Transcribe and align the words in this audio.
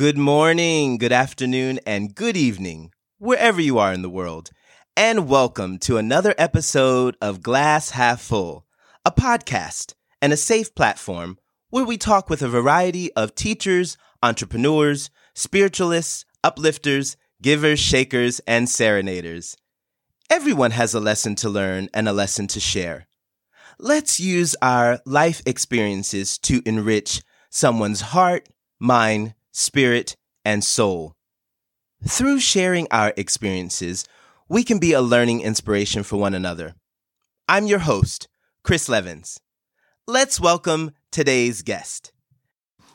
Good 0.00 0.16
morning, 0.16 0.96
good 0.96 1.12
afternoon, 1.12 1.78
and 1.84 2.14
good 2.14 2.34
evening, 2.34 2.90
wherever 3.18 3.60
you 3.60 3.76
are 3.76 3.92
in 3.92 4.00
the 4.00 4.08
world. 4.08 4.48
And 4.96 5.28
welcome 5.28 5.78
to 5.80 5.98
another 5.98 6.34
episode 6.38 7.18
of 7.20 7.42
Glass 7.42 7.90
Half 7.90 8.22
Full, 8.22 8.64
a 9.04 9.10
podcast 9.10 9.92
and 10.22 10.32
a 10.32 10.38
safe 10.38 10.74
platform 10.74 11.36
where 11.68 11.84
we 11.84 11.98
talk 11.98 12.30
with 12.30 12.40
a 12.40 12.48
variety 12.48 13.12
of 13.12 13.34
teachers, 13.34 13.98
entrepreneurs, 14.22 15.10
spiritualists, 15.34 16.24
uplifters, 16.42 17.18
givers, 17.42 17.78
shakers, 17.78 18.40
and 18.46 18.70
serenaders. 18.70 19.54
Everyone 20.30 20.70
has 20.70 20.94
a 20.94 21.00
lesson 21.00 21.34
to 21.34 21.50
learn 21.50 21.90
and 21.92 22.08
a 22.08 22.14
lesson 22.14 22.46
to 22.46 22.58
share. 22.58 23.06
Let's 23.78 24.18
use 24.18 24.56
our 24.62 25.00
life 25.04 25.42
experiences 25.44 26.38
to 26.38 26.62
enrich 26.64 27.20
someone's 27.50 28.00
heart, 28.00 28.48
mind, 28.78 29.34
spirit, 29.52 30.16
and 30.44 30.62
soul. 30.64 31.14
Through 32.06 32.40
sharing 32.40 32.88
our 32.90 33.12
experiences, 33.16 34.06
we 34.48 34.64
can 34.64 34.78
be 34.78 34.92
a 34.92 35.00
learning 35.02 35.42
inspiration 35.42 36.02
for 36.02 36.16
one 36.16 36.34
another. 36.34 36.74
I'm 37.48 37.66
your 37.66 37.80
host, 37.80 38.28
Chris 38.64 38.88
Levins. 38.88 39.38
Let's 40.06 40.40
welcome 40.40 40.92
today's 41.12 41.62
guest, 41.62 42.12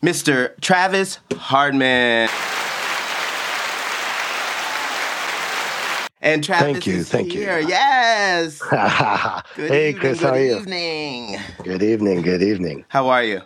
Mr. 0.01 0.59
Travis 0.59 1.19
Hardman. 1.33 2.29
And 6.21 6.43
Travis 6.43 6.73
Thank 6.73 6.87
you, 6.87 6.95
is 6.95 7.09
thank 7.09 7.33
you. 7.35 7.41
Yes. 7.41 8.59
Good 9.55 9.69
hey, 9.69 9.89
evening, 9.89 10.01
Chris, 10.01 10.19
good 10.19 10.25
how 10.25 10.33
are 10.33 10.39
you? 10.39 10.57
evening. 10.57 11.39
Good 11.63 11.83
evening. 11.83 12.21
Good 12.23 12.41
evening. 12.41 12.85
How 12.87 13.09
are 13.09 13.23
you? 13.23 13.41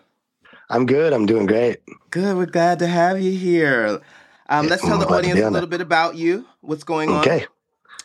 I'm 0.70 0.86
good. 0.86 1.14
I'm 1.14 1.26
doing 1.26 1.46
great. 1.46 1.80
Good. 2.12 2.38
We're 2.38 2.46
glad 2.46 2.80
to 2.80 2.88
have 2.88 3.20
you 3.22 3.32
here. 3.32 4.02
Um, 4.50 4.68
let's 4.68 4.82
tell 4.82 4.98
the 4.98 5.06
Glad 5.06 5.22
to 5.22 5.24
be 5.28 5.32
audience 5.32 5.48
a 5.48 5.52
little 5.52 5.70
bit 5.70 5.82
about 5.82 6.16
you. 6.16 6.46
What's 6.62 6.84
going 6.84 7.10
on? 7.10 7.22
Okay. 7.22 7.46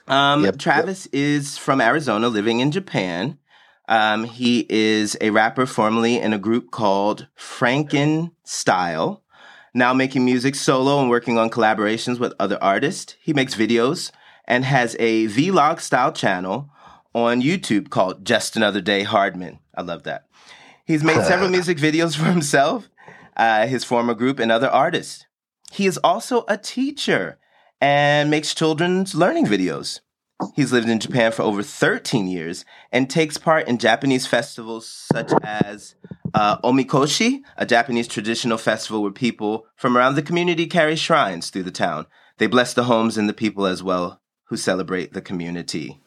Um, 0.07 0.45
Yep, 0.45 0.59
Travis 0.59 1.07
is 1.07 1.57
from 1.57 1.81
Arizona, 1.81 2.29
living 2.29 2.61
in 2.61 2.71
Japan. 2.71 3.39
Um, 3.89 4.25
he 4.25 4.67
is 4.69 5.17
a 5.21 5.31
rapper 5.31 5.67
formerly 5.67 6.19
in 6.19 6.33
a 6.33 6.39
group 6.39 6.71
called 6.71 7.29
Franken 7.39 8.33
Style. 8.45 9.23
Now 9.75 9.93
making 9.93 10.25
music 10.25 10.55
solo 10.55 11.01
and 11.01 11.11
working 11.11 11.37
on 11.37 11.51
collaborations 11.51 12.19
with 12.19 12.33
other 12.39 12.63
artists. 12.63 13.17
He 13.21 13.33
makes 13.33 13.55
videos 13.55 14.11
and 14.47 14.65
has 14.65 14.95
a 14.99 15.27
vlog 15.27 15.81
style 15.81 16.13
channel 16.13 16.71
on 17.15 17.43
YouTube 17.43 17.91
called 17.91 18.25
Just 18.25 18.57
Another 18.57 18.81
Day 18.81 19.03
Hardman. 19.03 19.59
I 19.75 19.83
love 19.83 20.05
that. 20.05 20.27
He's 20.85 21.03
made 21.03 21.25
several 21.25 21.49
music 21.57 21.79
videos 21.79 22.17
for 22.17 22.25
himself, 22.25 22.89
uh, 23.37 23.67
his 23.67 23.85
former 23.85 24.15
group, 24.15 24.39
and 24.39 24.53
other 24.53 24.69
artists. 24.69 25.27
He 25.73 25.87
is 25.87 25.99
also 25.99 26.45
a 26.47 26.57
teacher 26.57 27.39
and 27.81 28.31
makes 28.31 28.55
children's 28.55 29.15
learning 29.15 29.47
videos. 29.47 30.01
He's 30.55 30.73
lived 30.73 30.89
in 30.89 31.01
Japan 31.01 31.33
for 31.33 31.43
over 31.43 31.63
13 31.63 32.27
years 32.27 32.65
and 32.93 33.09
takes 33.09 33.39
part 33.39 33.67
in 33.67 33.79
Japanese 33.79 34.27
festivals 34.27 34.89
such 34.89 35.33
as 35.43 35.95
uh, 36.35 36.59
Omikoshi, 36.59 37.43
a 37.57 37.65
Japanese 37.65 38.09
traditional 38.09 38.59
festival 38.59 39.03
where 39.03 39.13
people 39.13 39.67
from 39.77 39.97
around 39.97 40.17
the 40.17 40.23
community 40.23 40.67
carry 40.67 40.97
shrines 40.97 41.51
through 41.51 41.63
the 41.63 41.71
town. 41.71 42.07
They 42.39 42.47
bless 42.47 42.75
the 42.75 42.85
homes 42.85 43.17
and 43.17 43.29
the 43.29 43.33
people 43.35 43.67
as 43.67 43.83
well 43.83 44.21
who 44.49 44.57
celebrate 44.57 45.13
the 45.13 45.23
community. 45.23 46.01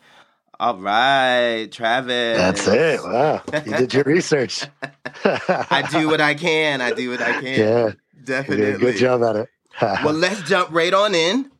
All 0.60 0.78
right, 0.78 1.68
Travis. 1.72 2.38
That's 2.38 2.68
it. 2.68 3.04
Wow. 3.04 3.44
You 3.66 3.78
did 3.78 3.94
your 3.94 4.04
research. 4.06 4.66
I 5.24 5.88
do 5.92 6.08
what 6.08 6.20
I 6.20 6.34
can. 6.34 6.82
I 6.82 6.92
do 6.94 7.12
what 7.12 7.22
I 7.22 7.34
can. 7.42 7.60
Yeah. 7.60 7.92
Definitely. 8.24 8.80
good 8.80 8.98
job 8.98 9.24
at 9.24 9.36
it. 9.36 9.50
Well, 10.04 10.16
let's 10.16 10.42
jump 10.50 10.72
right 10.72 10.92
on 10.92 11.14
in. 11.14 11.52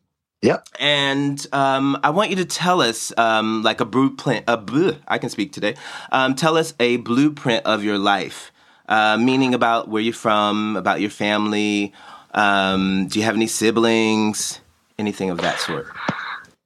yep. 0.42 0.66
And 0.80 1.46
um, 1.52 1.96
I 2.02 2.10
want 2.10 2.30
you 2.30 2.36
to 2.36 2.44
tell 2.44 2.80
us, 2.80 3.16
um, 3.16 3.62
like 3.62 3.80
a 3.80 3.84
blueprint. 3.84 4.44
A 4.48 4.58
bleh, 4.58 4.98
I 5.06 5.18
can 5.18 5.30
speak 5.30 5.52
today. 5.52 5.76
Um, 6.10 6.34
tell 6.34 6.56
us 6.56 6.74
a 6.80 6.96
blueprint 6.96 7.64
of 7.64 7.84
your 7.84 7.96
life, 7.98 8.50
uh, 8.88 9.16
meaning 9.18 9.54
about 9.54 9.86
where 9.88 10.02
you're 10.02 10.12
from, 10.12 10.76
about 10.76 11.00
your 11.00 11.10
family. 11.10 11.92
Um, 12.34 13.06
do 13.06 13.20
you 13.20 13.24
have 13.24 13.36
any 13.36 13.46
siblings? 13.46 14.58
Anything 14.98 15.30
of 15.30 15.38
that 15.38 15.60
sort? 15.60 15.86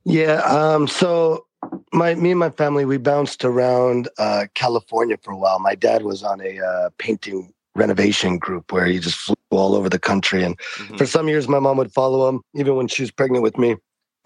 Yeah. 0.04 0.36
Um, 0.44 0.88
so 0.88 1.44
my 1.92 2.14
me 2.14 2.30
and 2.30 2.40
my 2.40 2.50
family 2.50 2.84
we 2.84 2.96
bounced 2.98 3.44
around 3.44 4.08
uh, 4.18 4.46
California 4.54 5.16
for 5.22 5.32
a 5.32 5.36
while. 5.36 5.58
My 5.58 5.74
dad 5.74 6.02
was 6.02 6.22
on 6.22 6.40
a 6.40 6.58
uh, 6.60 6.90
painting 6.98 7.52
renovation 7.74 8.38
group 8.38 8.72
where 8.72 8.86
he 8.86 8.98
just 8.98 9.16
flew 9.16 9.34
all 9.50 9.74
over 9.74 9.88
the 9.88 9.98
country 9.98 10.42
and 10.44 10.58
Mhm. 10.78 10.98
for 10.98 11.06
some 11.06 11.26
years 11.28 11.48
my 11.48 11.58
mom 11.58 11.78
would 11.78 11.92
follow 11.92 12.28
him 12.28 12.42
even 12.54 12.76
when 12.76 12.86
she 12.86 13.02
was 13.02 13.10
pregnant 13.10 13.42
with 13.42 13.56
me 13.56 13.76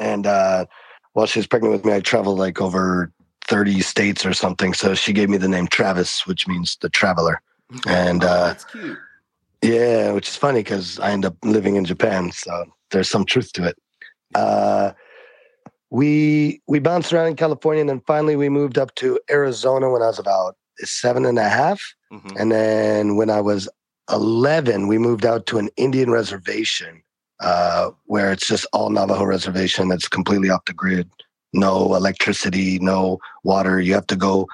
and 0.01 0.27
uh, 0.27 0.67
while 1.13 1.27
she 1.27 1.39
was 1.39 1.47
pregnant 1.47 1.73
with 1.73 1.85
me 1.85 1.93
i 1.93 2.01
traveled 2.01 2.41
like 2.41 2.61
over 2.61 3.13
30 3.47 3.81
states 3.83 4.27
or 4.27 4.33
something 4.33 4.75
so 4.75 4.95
she 4.97 5.13
gave 5.13 5.29
me 5.29 5.37
the 5.37 5.47
name 5.49 5.69
travis 5.69 6.27
which 6.27 6.49
means 6.49 6.77
the 6.81 6.89
traveler 6.89 7.41
and 7.87 8.25
Oh, 8.25 8.27
uh, 8.27 8.47
that's 8.49 8.65
cute. 8.65 8.99
yeah 9.63 10.11
which 10.11 10.29
is 10.29 10.35
funny 10.35 10.61
because 10.61 10.99
i 10.99 11.11
end 11.13 11.25
up 11.25 11.37
living 11.45 11.77
in 11.77 11.85
japan 11.85 12.33
so 12.33 12.65
there's 12.91 13.09
some 13.09 13.25
truth 13.25 13.53
to 13.53 13.63
it 13.65 13.77
uh, 14.35 14.91
we 15.91 16.61
we 16.67 16.79
bounced 16.79 17.13
around 17.13 17.29
in 17.29 17.37
california 17.37 17.81
and 17.81 17.89
then 17.89 18.03
finally 18.07 18.37
we 18.37 18.49
moved 18.49 18.77
up 18.79 18.95
to 18.97 19.19
arizona 19.31 19.89
when 19.91 20.03
i 20.03 20.07
was 20.07 20.19
about 20.19 20.57
seven 20.79 21.25
and 21.25 21.39
a 21.39 21.49
half 21.49 21.81
Mhm. 22.13 22.41
and 22.41 22.53
then 22.53 23.17
when 23.17 23.31
I 23.31 23.41
was 23.41 23.69
11, 24.13 24.87
we 24.87 24.99
moved 24.99 25.27
out 25.27 25.47
to 25.47 25.59
an 25.59 25.69
Indian 25.77 26.11
reservation 26.11 27.03
uh, 27.41 27.91
where 28.05 28.31
it's 28.31 28.47
just 28.47 28.65
all 28.73 28.91
Navajo 28.91 29.25
reservation. 29.25 29.91
It's 29.91 30.07
completely 30.09 30.49
off 30.49 30.65
the 30.67 30.73
grid. 30.73 31.11
No 31.53 31.97
electricity, 31.97 32.79
no 32.79 33.19
water. 33.43 33.81
You 33.81 33.93
have 33.95 34.07
to 34.07 34.15
go 34.17 34.47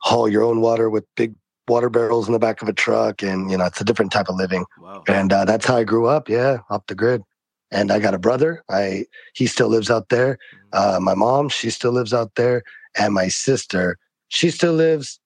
haul 0.00 0.28
your 0.30 0.42
own 0.42 0.62
water 0.62 0.88
with 0.88 1.04
big 1.14 1.34
water 1.68 1.90
barrels 1.90 2.26
in 2.26 2.32
the 2.32 2.38
back 2.38 2.62
of 2.62 2.68
a 2.68 2.72
truck. 2.72 3.22
And, 3.22 3.50
you 3.50 3.58
know, 3.58 3.66
it's 3.66 3.80
a 3.82 3.84
different 3.84 4.10
type 4.12 4.30
of 4.30 4.36
living. 4.36 4.64
Wow. 4.80 5.02
And 5.06 5.30
uh, 5.30 5.44
that's 5.44 5.66
how 5.66 5.76
I 5.76 5.84
grew 5.84 6.06
up. 6.06 6.28
Yeah, 6.30 6.60
off 6.70 6.86
the 6.86 6.94
grid. 6.94 7.22
And 7.70 7.90
I 7.92 7.98
got 7.98 8.14
a 8.14 8.18
brother. 8.18 8.64
I 8.70 9.04
he 9.34 9.46
still 9.46 9.68
lives 9.68 9.90
out 9.90 10.08
there. 10.08 10.38
Uh, 10.72 10.98
my 11.00 11.14
mom, 11.14 11.48
she 11.48 11.70
still 11.70 11.92
lives 11.92 12.14
out 12.14 12.34
there, 12.36 12.62
and 12.98 13.12
my 13.14 13.28
sister, 13.28 13.98
she 14.28 14.50
still 14.50 14.72
lives 14.74 15.20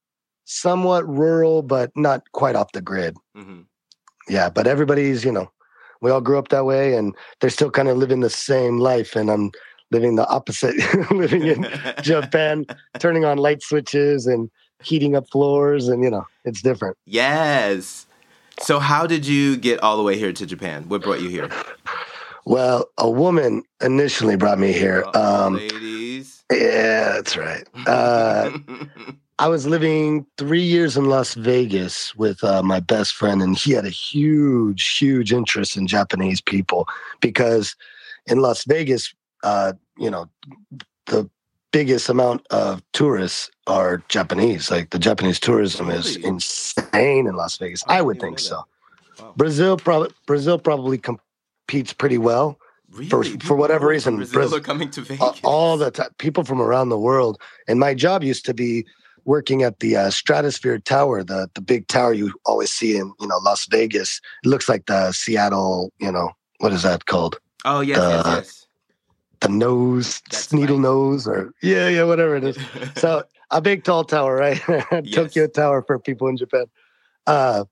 somewhat 0.44 1.08
rural, 1.08 1.62
but 1.62 1.90
not 1.96 2.22
quite 2.32 2.56
off 2.56 2.72
the 2.72 2.80
grid. 2.82 3.16
Mhm. 3.36 3.66
Yeah, 4.28 4.50
but 4.50 4.66
everybody's, 4.66 5.24
you 5.24 5.32
know, 5.32 5.50
we 6.00 6.10
all 6.10 6.20
grew 6.20 6.38
up 6.38 6.48
that 6.48 6.64
way, 6.64 6.94
and 6.94 7.14
they're 7.40 7.50
still 7.50 7.70
kind 7.70 7.88
of 7.88 7.96
living 7.96 8.20
the 8.20 8.30
same 8.30 8.78
life, 8.78 9.14
and 9.16 9.30
I'm 9.30 9.50
living 9.90 10.16
the 10.16 10.26
opposite, 10.28 10.74
living 11.10 11.46
in 11.46 11.66
Japan, 12.02 12.66
turning 12.98 13.24
on 13.24 13.38
light 13.38 13.62
switches 13.62 14.26
and 14.26 14.50
heating 14.82 15.14
up 15.14 15.28
floors, 15.30 15.88
and 15.88 16.02
you 16.02 16.10
know, 16.10 16.24
it's 16.44 16.62
different. 16.62 16.96
yes. 17.06 18.06
So, 18.60 18.78
how 18.78 19.06
did 19.06 19.26
you 19.26 19.56
get 19.56 19.80
all 19.80 19.96
the 19.96 20.02
way 20.04 20.16
here 20.18 20.32
to 20.32 20.46
Japan? 20.46 20.84
What 20.88 21.02
brought 21.02 21.20
you 21.20 21.28
here? 21.28 21.48
Well, 22.44 22.86
a 22.98 23.08
woman 23.10 23.62
initially 23.80 24.36
brought 24.36 24.58
me 24.58 24.72
here. 24.72 25.04
Uh-oh, 25.06 25.46
Um, 25.46 25.54
ladies. 25.56 26.44
yeah, 26.50 27.12
that's 27.12 27.36
right. 27.36 27.66
Uh, 27.86 28.50
I 29.38 29.48
was 29.48 29.66
living 29.66 30.26
three 30.38 30.62
years 30.62 30.96
in 30.96 31.06
Las 31.06 31.34
Vegas 31.34 32.14
with 32.16 32.42
uh, 32.44 32.62
my 32.62 32.80
best 32.80 33.14
friend, 33.14 33.42
and 33.42 33.56
he 33.56 33.72
had 33.72 33.84
a 33.84 33.90
huge, 33.90 34.96
huge 34.98 35.32
interest 35.32 35.76
in 35.76 35.86
Japanese 35.86 36.40
people 36.40 36.86
because 37.20 37.76
in 38.26 38.40
Las 38.40 38.64
Vegas, 38.64 39.14
uh, 39.44 39.72
you 39.96 40.10
know, 40.10 40.28
the 41.06 41.28
biggest 41.72 42.08
amount 42.08 42.46
of 42.50 42.82
tourists 42.92 43.50
are 43.66 44.02
Japanese. 44.08 44.70
Like 44.70 44.90
the 44.90 44.98
Japanese 44.98 45.40
tourism 45.40 45.90
is 45.90 46.16
insane 46.16 47.26
in 47.26 47.34
Las 47.34 47.56
Vegas. 47.56 47.82
I 47.86 47.98
I 47.98 48.02
would 48.02 48.20
think 48.20 48.38
so. 48.38 48.64
Wow. 49.20 49.32
Brazil, 49.36 49.76
probably 49.76 50.10
Brazil 50.26 50.58
probably 50.58 50.98
competes 51.72 51.92
pretty 51.94 52.18
well. 52.18 52.58
Really? 52.90 53.08
for 53.08 53.24
People 53.24 53.56
whatever 53.56 53.86
reason, 53.86 54.16
Brazil 54.16 54.42
Braz- 54.42 54.52
are 54.52 54.60
coming 54.60 54.90
to 54.90 55.00
Vegas. 55.00 55.22
Uh, 55.22 55.32
all 55.42 55.78
the 55.78 55.90
time, 55.90 56.10
people 56.18 56.44
from 56.44 56.60
around 56.60 56.90
the 56.90 56.98
world. 56.98 57.40
And 57.66 57.80
my 57.80 57.94
job 57.94 58.22
used 58.22 58.44
to 58.44 58.52
be 58.52 58.84
working 59.24 59.62
at 59.62 59.80
the 59.80 59.96
uh, 59.96 60.10
Stratosphere 60.10 60.78
Tower, 60.78 61.24
the 61.24 61.48
the 61.54 61.62
big 61.62 61.86
tower 61.88 62.12
you 62.12 62.34
always 62.44 62.70
see 62.70 62.98
in 62.98 63.10
you 63.18 63.26
know 63.26 63.38
Las 63.38 63.66
Vegas. 63.70 64.20
It 64.44 64.48
looks 64.48 64.68
like 64.68 64.84
the 64.86 65.12
Seattle, 65.12 65.90
you 65.98 66.12
know, 66.12 66.32
what 66.58 66.74
is 66.74 66.82
that 66.82 67.06
called? 67.06 67.38
Oh 67.64 67.80
yes, 67.80 67.96
yes, 67.96 68.26
uh, 68.26 68.34
yes. 68.36 68.66
The 69.40 69.48
nose, 69.48 70.20
That's 70.30 70.52
needle 70.52 70.76
right. 70.76 70.82
nose, 70.82 71.26
or 71.26 71.52
yeah, 71.62 71.88
yeah, 71.88 72.04
whatever 72.04 72.36
it 72.36 72.44
is. 72.44 72.58
So 72.96 73.24
a 73.50 73.62
big 73.62 73.84
tall 73.84 74.04
tower, 74.04 74.36
right? 74.36 74.60
Tokyo 75.14 75.46
Tower 75.46 75.80
for 75.82 75.98
people 75.98 76.28
in 76.28 76.36
Japan. 76.36 76.66
Uh, 77.26 77.64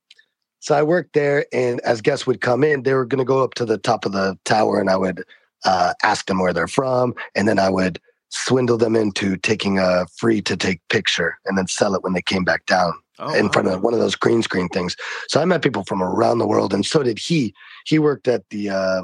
so 0.61 0.75
I 0.75 0.83
worked 0.83 1.15
there, 1.15 1.47
and 1.53 1.81
as 1.81 2.01
guests 2.01 2.27
would 2.27 2.41
come 2.41 2.62
in, 2.62 2.83
they 2.83 2.95
were 2.95 3.07
going 3.07 3.19
to 3.19 3.25
go 3.25 3.43
up 3.43 3.55
to 3.55 3.65
the 3.65 3.79
top 3.79 4.05
of 4.05 4.12
the 4.12 4.39
tower, 4.45 4.81
and 4.81 4.89
I 4.89 4.97
would 4.97 5.25
uh, 5.65 5.95
ask 6.03 6.27
them 6.27 6.39
where 6.39 6.53
they're 6.53 6.69
from, 6.69 7.15
and 7.35 7.49
then 7.49 7.59
I 7.59 7.69
would 7.69 8.01
swindle 8.29 8.79
them 8.79 8.95
into 8.95 9.37
taking 9.37 9.79
a 9.79 10.07
free 10.17 10.41
to 10.43 10.57
take 10.57 10.81
picture, 10.89 11.39
and 11.47 11.59
then 11.59 11.67
sell 11.67 11.95
it 11.95 12.03
when 12.03 12.12
they 12.12 12.23
came 12.23 12.45
back 12.45 12.67
down. 12.67 12.93
oh, 13.21 13.35
in 13.35 13.47
wow. 13.47 13.53
front 13.53 13.69
of 13.69 13.83
one 13.83 13.95
of 13.95 14.01
those 14.01 14.15
green 14.15 14.43
screen 14.43 14.69
things. 14.69 14.97
So 15.29 15.41
I 15.41 15.45
met 15.45 15.62
people 15.62 15.85
from 15.85 16.03
around 16.03 16.39
the 16.39 16.47
world, 16.47 16.75
and 16.75 16.85
so 16.85 17.03
did 17.03 17.19
he. 17.19 17.55
He 17.85 17.99
worked 17.99 18.27
at 18.29 18.49
the 18.51 18.71
uh, 18.71 19.03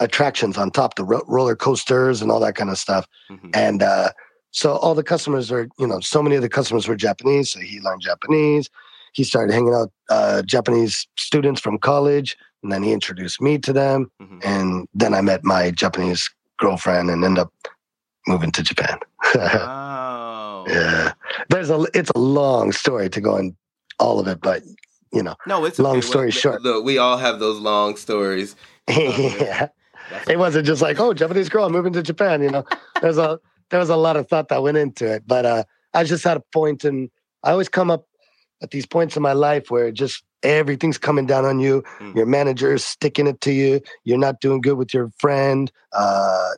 attractions 0.00 0.56
on 0.56 0.70
top, 0.70 0.94
the 0.94 1.04
ro- 1.04 1.24
roller 1.26 1.56
coasters 1.56 2.22
and 2.22 2.30
all 2.30 2.40
that 2.40 2.54
kind 2.54 2.70
of 2.70 2.78
stuff. 2.78 3.06
Mm-hmm. 3.30 3.50
And 3.54 3.82
uh, 3.82 4.10
so 4.50 4.72
all 4.72 4.94
the 4.94 5.02
customers 5.02 5.50
are, 5.50 5.68
you 5.78 5.86
know, 5.86 6.00
so 6.00 6.22
many 6.22 6.36
of 6.36 6.42
the 6.42 6.48
customers 6.48 6.86
were 6.86 6.96
Japanese. 6.96 7.50
So 7.50 7.60
he 7.60 7.80
learned 7.80 8.02
Japanese. 8.02 8.68
He 9.12 9.24
started 9.24 9.52
hanging 9.52 9.74
out 9.74 9.90
uh, 10.10 10.42
Japanese 10.42 11.06
students 11.16 11.60
from 11.60 11.78
college, 11.78 12.36
and 12.62 12.72
then 12.72 12.82
he 12.82 12.92
introduced 12.92 13.40
me 13.40 13.58
to 13.58 13.72
them. 13.72 14.10
Mm-hmm. 14.20 14.38
And 14.44 14.88
then 14.94 15.14
I 15.14 15.20
met 15.20 15.44
my 15.44 15.70
Japanese 15.70 16.30
girlfriend 16.58 17.10
and 17.10 17.24
ended 17.24 17.42
up 17.42 17.52
moving 18.26 18.50
to 18.52 18.62
Japan. 18.62 18.98
wow. 19.34 20.64
Yeah. 20.68 21.12
There's 21.48 21.70
a 21.70 21.86
it's 21.94 22.10
a 22.14 22.18
long 22.18 22.72
story 22.72 23.08
to 23.10 23.20
go 23.20 23.36
in 23.36 23.56
all 23.98 24.20
of 24.20 24.28
it, 24.28 24.40
but 24.40 24.62
you 25.12 25.22
know. 25.22 25.34
No, 25.46 25.64
it's 25.64 25.78
long 25.78 25.98
okay. 25.98 26.06
story 26.06 26.26
well, 26.26 26.32
short. 26.32 26.62
Look, 26.62 26.84
we 26.84 26.98
all 26.98 27.16
have 27.16 27.40
those 27.40 27.58
long 27.58 27.96
stories. 27.96 28.54
yeah. 28.88 29.68
It 30.26 30.38
wasn't 30.38 30.66
just 30.66 30.80
like, 30.80 30.98
oh, 31.00 31.12
Japanese 31.12 31.48
girl 31.48 31.68
moving 31.68 31.92
to 31.92 32.02
Japan, 32.02 32.42
you 32.42 32.50
know. 32.50 32.64
There's 33.00 33.18
a 33.18 33.38
there 33.70 33.80
was 33.80 33.90
a 33.90 33.96
lot 33.96 34.16
of 34.16 34.28
thought 34.28 34.48
that 34.48 34.62
went 34.62 34.76
into 34.76 35.10
it. 35.10 35.24
But 35.26 35.46
uh 35.46 35.64
I 35.94 36.04
just 36.04 36.24
had 36.24 36.36
a 36.36 36.42
point 36.52 36.84
and 36.84 37.10
I 37.42 37.52
always 37.52 37.68
come 37.68 37.90
up 37.90 38.06
at 38.62 38.70
these 38.70 38.86
points 38.86 39.16
in 39.16 39.22
my 39.22 39.32
life 39.32 39.70
where 39.70 39.90
just 39.90 40.22
everything's 40.42 40.98
coming 40.98 41.26
down 41.26 41.44
on 41.44 41.60
you. 41.60 41.82
Mm. 41.98 42.16
Your 42.16 42.26
manager's 42.26 42.84
sticking 42.84 43.26
it 43.26 43.40
to 43.42 43.52
you. 43.52 43.80
You're 44.04 44.18
not 44.18 44.40
doing 44.40 44.60
good 44.60 44.76
with 44.78 44.94
your 44.94 45.10
friend. 45.18 45.70
Uh, 45.92 46.50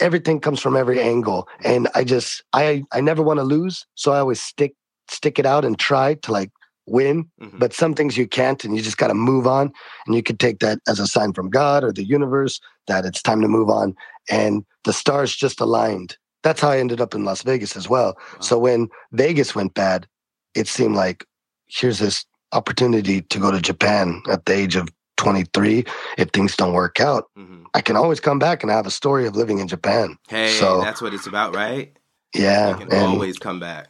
everything 0.00 0.40
comes 0.40 0.60
from 0.60 0.76
every 0.76 1.00
angle, 1.00 1.48
and 1.64 1.88
I 1.94 2.04
just 2.04 2.42
I 2.52 2.84
I 2.92 3.00
never 3.00 3.22
want 3.22 3.38
to 3.38 3.44
lose, 3.44 3.86
so 3.94 4.12
I 4.12 4.18
always 4.18 4.40
stick 4.40 4.74
stick 5.08 5.38
it 5.38 5.46
out 5.46 5.64
and 5.64 5.78
try 5.78 6.14
to 6.14 6.32
like 6.32 6.50
win. 6.86 7.24
Mm-hmm. 7.40 7.58
But 7.58 7.72
some 7.72 7.94
things 7.94 8.16
you 8.16 8.26
can't, 8.26 8.64
and 8.64 8.76
you 8.76 8.82
just 8.82 8.98
got 8.98 9.08
to 9.08 9.14
move 9.14 9.46
on. 9.46 9.72
And 10.06 10.14
you 10.14 10.22
could 10.22 10.40
take 10.40 10.58
that 10.60 10.78
as 10.88 10.98
a 10.98 11.06
sign 11.06 11.32
from 11.32 11.50
God 11.50 11.84
or 11.84 11.92
the 11.92 12.04
universe 12.04 12.60
that 12.86 13.04
it's 13.04 13.22
time 13.22 13.40
to 13.42 13.48
move 13.48 13.70
on. 13.70 13.94
And 14.28 14.64
the 14.84 14.92
stars 14.92 15.34
just 15.34 15.60
aligned. 15.60 16.16
That's 16.42 16.60
how 16.60 16.70
I 16.70 16.78
ended 16.78 17.00
up 17.00 17.14
in 17.14 17.24
Las 17.24 17.42
Vegas 17.42 17.76
as 17.76 17.88
well. 17.88 18.16
Wow. 18.16 18.40
So 18.40 18.58
when 18.58 18.88
Vegas 19.12 19.54
went 19.54 19.74
bad, 19.74 20.06
it 20.54 20.66
seemed 20.66 20.96
like 20.96 21.24
here's 21.70 21.98
this 21.98 22.24
opportunity 22.52 23.22
to 23.22 23.38
go 23.38 23.50
to 23.50 23.60
Japan 23.60 24.22
at 24.30 24.46
the 24.46 24.52
age 24.52 24.76
of 24.76 24.88
23 25.16 25.84
if 26.18 26.30
things 26.30 26.56
don't 26.56 26.72
work 26.72 27.00
out. 27.00 27.26
Mm-hmm. 27.38 27.64
I 27.74 27.80
can 27.80 27.96
always 27.96 28.20
come 28.20 28.38
back 28.38 28.62
and 28.62 28.72
I 28.72 28.76
have 28.76 28.86
a 28.86 28.90
story 28.90 29.26
of 29.26 29.36
living 29.36 29.58
in 29.58 29.68
Japan. 29.68 30.16
Hey, 30.28 30.50
so, 30.50 30.80
that's 30.80 31.02
what 31.02 31.14
it's 31.14 31.26
about, 31.26 31.54
right? 31.54 31.96
Yeah. 32.34 32.78
You 32.78 32.86
can 32.86 32.98
always 32.98 33.38
come 33.38 33.60
back. 33.60 33.88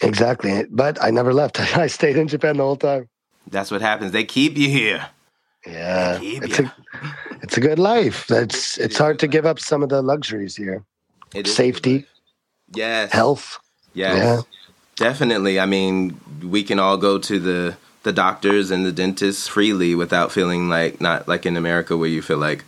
Exactly. 0.00 0.64
But 0.70 1.02
I 1.02 1.10
never 1.10 1.32
left. 1.32 1.60
I 1.76 1.86
stayed 1.86 2.16
in 2.16 2.28
Japan 2.28 2.56
the 2.56 2.62
whole 2.62 2.76
time. 2.76 3.08
That's 3.50 3.70
what 3.70 3.80
happens. 3.80 4.12
They 4.12 4.24
keep 4.24 4.56
you 4.56 4.68
here. 4.68 5.06
Yeah. 5.66 6.18
It's 6.22 6.58
you. 6.58 6.66
a 6.66 7.16
it's 7.42 7.56
a 7.56 7.60
good 7.60 7.78
life. 7.78 8.26
That's 8.28 8.78
it 8.78 8.84
it's 8.86 8.98
hard 8.98 9.18
to 9.20 9.26
give 9.26 9.46
up 9.46 9.58
some 9.58 9.82
of 9.82 9.88
the 9.88 10.02
luxuries 10.02 10.56
here. 10.56 10.84
Safety. 11.44 12.06
Yes. 12.74 13.12
Health. 13.12 13.58
Yes. 13.92 14.16
Yeah. 14.16 14.40
Definitely. 14.96 15.58
I 15.58 15.66
mean, 15.66 16.20
we 16.42 16.62
can 16.62 16.78
all 16.78 16.96
go 16.96 17.18
to 17.18 17.38
the 17.38 17.76
the 18.04 18.12
doctors 18.12 18.70
and 18.70 18.84
the 18.84 18.92
dentists 18.92 19.48
freely 19.48 19.94
without 19.94 20.30
feeling 20.30 20.68
like 20.68 21.00
not 21.00 21.26
like 21.26 21.46
in 21.46 21.56
America 21.56 21.96
where 21.96 22.08
you 22.08 22.20
feel 22.20 22.36
like, 22.36 22.64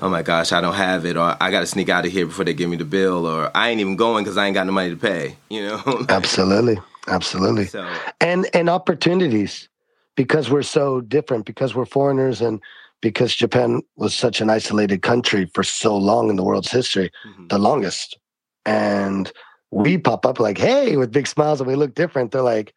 oh 0.00 0.08
my 0.08 0.22
gosh, 0.22 0.52
I 0.52 0.60
don't 0.60 0.74
have 0.74 1.06
it, 1.06 1.16
or 1.16 1.36
I 1.40 1.50
got 1.50 1.60
to 1.60 1.66
sneak 1.66 1.88
out 1.88 2.04
of 2.04 2.12
here 2.12 2.26
before 2.26 2.44
they 2.44 2.54
give 2.54 2.68
me 2.70 2.76
the 2.76 2.84
bill, 2.84 3.26
or 3.26 3.50
I 3.56 3.70
ain't 3.70 3.80
even 3.80 3.96
going 3.96 4.24
because 4.24 4.36
I 4.36 4.46
ain't 4.46 4.54
got 4.54 4.66
no 4.66 4.72
money 4.72 4.90
to 4.90 4.96
pay. 4.96 5.36
You 5.48 5.66
know. 5.66 6.06
absolutely, 6.08 6.78
absolutely. 7.08 7.66
So 7.66 7.88
and 8.20 8.46
and 8.54 8.68
opportunities 8.68 9.68
because 10.16 10.50
we're 10.50 10.62
so 10.62 11.00
different 11.00 11.46
because 11.46 11.74
we're 11.74 11.86
foreigners 11.86 12.40
and 12.40 12.60
because 13.00 13.34
Japan 13.34 13.82
was 13.96 14.14
such 14.14 14.40
an 14.40 14.48
isolated 14.48 15.02
country 15.02 15.50
for 15.52 15.62
so 15.62 15.96
long 15.96 16.30
in 16.30 16.36
the 16.36 16.42
world's 16.42 16.70
history, 16.70 17.10
mm-hmm. 17.26 17.48
the 17.48 17.58
longest, 17.58 18.18
and 18.64 19.32
we 19.74 19.98
pop 19.98 20.24
up 20.24 20.38
like, 20.38 20.56
hey, 20.56 20.96
with 20.96 21.10
big 21.10 21.26
smiles 21.26 21.60
and 21.60 21.66
we 21.66 21.74
look 21.74 21.94
different. 21.94 22.30
They're 22.30 22.42
like, 22.42 22.72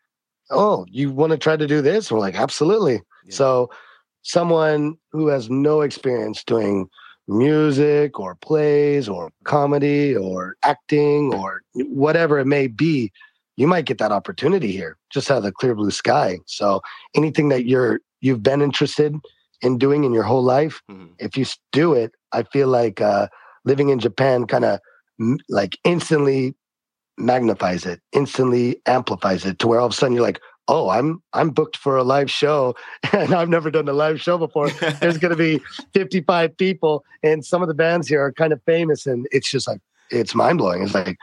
oh, 0.49 0.85
you 0.89 1.11
want 1.11 1.31
to 1.31 1.37
try 1.37 1.55
to 1.55 1.67
do 1.67 1.81
this? 1.81 2.11
we're 2.11 2.19
like, 2.19 2.35
absolutely. 2.35 2.95
Yeah. 3.25 3.35
So 3.35 3.69
someone 4.23 4.97
who 5.11 5.27
has 5.27 5.49
no 5.49 5.81
experience 5.81 6.43
doing 6.43 6.89
music 7.27 8.19
or 8.19 8.35
plays 8.35 9.07
or 9.07 9.31
comedy 9.43 10.15
or 10.15 10.55
acting 10.63 11.33
or 11.33 11.61
whatever 11.75 12.39
it 12.39 12.45
may 12.45 12.67
be, 12.67 13.11
you 13.57 13.67
might 13.67 13.85
get 13.85 13.99
that 13.99 14.11
opportunity 14.11 14.71
here. 14.71 14.97
Just 15.11 15.29
out 15.29 15.37
of 15.37 15.43
the 15.43 15.51
clear 15.51 15.75
blue 15.75 15.91
sky. 15.91 16.39
So 16.45 16.81
anything 17.15 17.49
that 17.49 17.65
you're 17.65 17.99
you've 18.21 18.43
been 18.43 18.61
interested 18.61 19.15
in 19.61 19.77
doing 19.77 20.03
in 20.03 20.13
your 20.13 20.23
whole 20.23 20.43
life, 20.43 20.81
mm-hmm. 20.89 21.13
if 21.19 21.37
you 21.37 21.45
do 21.71 21.93
it, 21.93 22.13
I 22.31 22.43
feel 22.43 22.67
like 22.67 23.01
uh, 23.01 23.27
living 23.65 23.89
in 23.89 23.99
Japan 23.99 24.47
kind 24.47 24.65
of 24.65 24.79
like 25.49 25.77
instantly 25.83 26.55
magnifies 27.17 27.85
it, 27.85 28.01
instantly 28.11 28.81
amplifies 28.85 29.45
it 29.45 29.59
to 29.59 29.67
where 29.67 29.79
all 29.79 29.87
of 29.87 29.93
a 29.93 29.95
sudden 29.95 30.15
you're 30.15 30.23
like, 30.23 30.41
oh, 30.67 30.89
I'm 30.89 31.21
I'm 31.33 31.49
booked 31.51 31.77
for 31.77 31.97
a 31.97 32.03
live 32.03 32.29
show 32.29 32.75
and 33.13 33.33
I've 33.33 33.49
never 33.49 33.71
done 33.71 33.87
a 33.87 33.93
live 33.93 34.21
show 34.21 34.37
before. 34.37 34.69
There's 34.69 35.17
going 35.17 35.31
to 35.31 35.37
be 35.37 35.61
55 35.93 36.57
people 36.57 37.03
and 37.23 37.45
some 37.45 37.61
of 37.61 37.67
the 37.67 37.73
bands 37.73 38.07
here 38.07 38.21
are 38.21 38.31
kind 38.31 38.53
of 38.53 38.61
famous 38.63 39.05
and 39.05 39.27
it's 39.31 39.49
just 39.49 39.67
like 39.67 39.79
it's 40.09 40.35
mind 40.35 40.59
blowing. 40.59 40.83
It's 40.83 40.93
like 40.93 41.17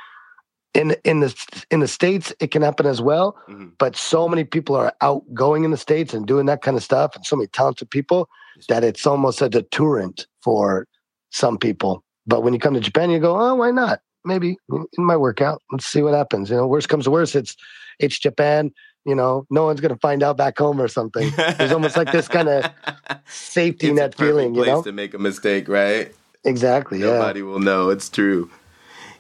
in 0.75 0.97
in 1.05 1.21
the 1.21 1.65
in 1.71 1.81
the 1.81 1.89
states 1.89 2.33
it 2.41 2.51
can 2.51 2.63
happen 2.63 2.87
as 2.87 3.01
well, 3.01 3.37
mm-hmm. 3.49 3.69
but 3.79 3.97
so 3.97 4.29
many 4.29 4.45
people 4.45 4.75
are 4.75 4.93
outgoing 5.01 5.65
in 5.65 5.71
the 5.71 5.77
states 5.77 6.13
and 6.13 6.27
doing 6.27 6.47
that 6.47 6.63
kind 6.63 6.77
of 6.77 6.83
stuff 6.83 7.15
and 7.15 7.25
so 7.25 7.37
many 7.37 7.47
talented 7.49 7.91
people 7.91 8.29
that 8.69 8.85
it's 8.85 9.07
almost 9.07 9.43
a 9.43 9.49
deterrent 9.49 10.27
for 10.43 10.87
some 11.31 11.59
people. 11.59 12.03
But 12.27 12.43
when 12.43 12.55
you 12.55 12.61
come 12.61 12.75
to 12.75 12.81
Japan, 12.81 13.11
you 13.11 13.19
go, 13.19 13.39
oh, 13.39 13.55
why 13.57 13.71
not? 13.71 14.01
Maybe 14.25 14.57
it 14.71 14.99
might 14.99 15.19
work 15.19 15.41
out. 15.41 15.63
Let's 15.71 15.87
see 15.87 16.03
what 16.03 16.15
happens. 16.15 16.51
You 16.51 16.57
know, 16.57 16.67
worst 16.67 16.89
comes 16.89 17.05
to 17.05 17.11
worst, 17.11 17.37
it's 17.37 17.57
it's 17.99 18.19
Japan. 18.19 18.73
You 19.05 19.15
know, 19.15 19.47
no 19.51 19.67
one's 19.67 19.81
gonna 19.81 19.99
find 19.99 20.23
out 20.23 20.37
back 20.37 20.59
home 20.59 20.81
or 20.81 20.89
something. 20.89 21.31
There's 21.37 21.73
almost 21.73 21.97
like 21.97 22.11
this 22.11 22.29
kind 22.29 22.49
of 22.49 22.71
safety 23.27 23.89
it's 23.89 23.97
net 23.97 24.15
feeling. 24.17 24.55
You 24.55 24.65
know, 24.65 24.83
to 24.83 24.93
make 24.93 25.15
a 25.15 25.19
mistake, 25.19 25.69
right? 25.69 26.13
Exactly. 26.45 26.99
Nobody 26.99 27.41
yeah. 27.41 27.47
will 27.47 27.61
know. 27.61 27.91
It's 27.91 28.09
true. 28.09 28.51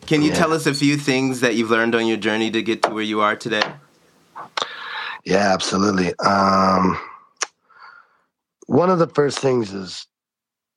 Can 0.07 0.21
you 0.21 0.28
yeah. 0.28 0.35
tell 0.35 0.52
us 0.52 0.67
a 0.67 0.75
few 0.75 0.97
things 0.97 1.40
that 1.40 1.55
you've 1.55 1.71
learned 1.71 1.95
on 1.95 2.07
your 2.07 2.19
journey 2.19 2.50
to 2.50 2.62
get 2.62 2.83
to 2.83 2.90
where 2.90 3.02
you 3.02 3.21
are 3.21 3.37
today? 3.37 3.62
Yeah, 5.25 5.52
absolutely. 5.55 6.12
Um, 6.19 6.99
one 8.67 8.90
of 8.90 8.99
the 8.99 9.07
first 9.07 9.38
things 9.38 9.73
is 9.73 10.07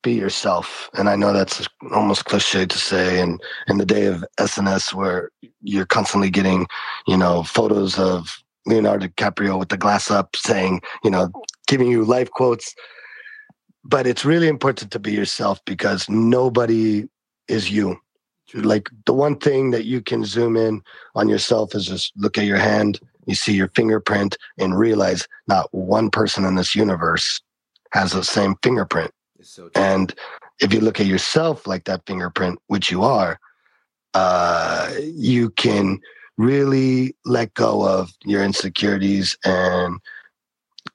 be 0.04 0.14
yourself. 0.14 0.90
And 0.94 1.10
I 1.10 1.16
know 1.16 1.34
that's 1.34 1.68
almost 1.92 2.26
cliche 2.26 2.66
to 2.66 2.78
say. 2.78 3.20
And 3.20 3.42
in 3.68 3.78
the 3.78 3.86
day 3.86 4.06
of 4.06 4.24
SNS, 4.40 4.94
where 4.94 5.32
you're 5.62 5.86
constantly 5.86 6.30
getting, 6.30 6.68
you 7.08 7.18
know, 7.18 7.44
photos 7.44 7.98
of 7.98 8.38
Leonardo 8.66 9.08
DiCaprio 9.08 9.58
with 9.58 9.70
the 9.70 9.78
glass 9.78 10.12
up, 10.12 10.36
saying, 10.36 10.82
you 11.04 11.10
know, 11.10 11.32
giving 11.68 11.88
you 11.88 12.04
life 12.04 12.30
quotes. 12.32 12.76
But 13.84 14.06
it's 14.06 14.26
really 14.26 14.48
important 14.48 14.92
to 14.92 15.00
be 15.00 15.14
yourself 15.14 15.64
because 15.66 16.10
nobody 16.10 17.06
is 17.48 17.72
you. 17.72 17.98
Like 18.54 18.90
the 19.06 19.14
one 19.14 19.38
thing 19.38 19.72
that 19.72 19.86
you 19.86 20.02
can 20.02 20.24
zoom 20.24 20.56
in 20.56 20.82
on 21.16 21.28
yourself 21.28 21.76
is 21.76 21.86
just 21.86 22.14
look 22.16 22.38
at 22.38 22.46
your 22.46 22.58
hand, 22.58 23.00
you 23.26 23.36
see 23.36 23.54
your 23.54 23.70
fingerprint, 23.70 24.38
and 24.58 24.78
realize 24.78 25.28
not 25.48 25.74
one 25.74 26.10
person 26.10 26.46
in 26.46 26.56
this 26.56 26.76
universe 26.76 27.42
has 27.92 28.12
the 28.12 28.24
same 28.24 28.56
fingerprint. 28.64 29.12
So 29.58 29.72
and 29.74 30.14
if 30.60 30.72
you 30.72 30.82
look 30.82 31.00
at 31.00 31.08
yourself 31.08 31.66
like 31.66 31.86
that 31.86 32.06
fingerprint, 32.06 32.60
which 32.68 32.92
you 32.92 33.02
are, 33.02 33.40
uh, 34.14 34.94
you 35.02 35.50
can 35.50 36.00
really 36.38 37.16
let 37.26 37.56
go 37.56 37.84
of 37.84 38.12
your 38.24 38.44
insecurities 38.44 39.36
and 39.44 39.98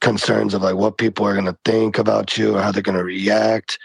concerns 0.01 0.55
of 0.55 0.63
like 0.63 0.77
what 0.77 0.97
people 0.97 1.27
are 1.27 1.33
going 1.33 1.47
to 1.47 1.59
think 1.65 1.99
about 1.99 2.39
you 2.39 2.55
or 2.55 2.63
how 2.63 2.71
they're 2.71 2.83
going 2.85 2.97
to 2.97 3.03
react. 3.03 3.81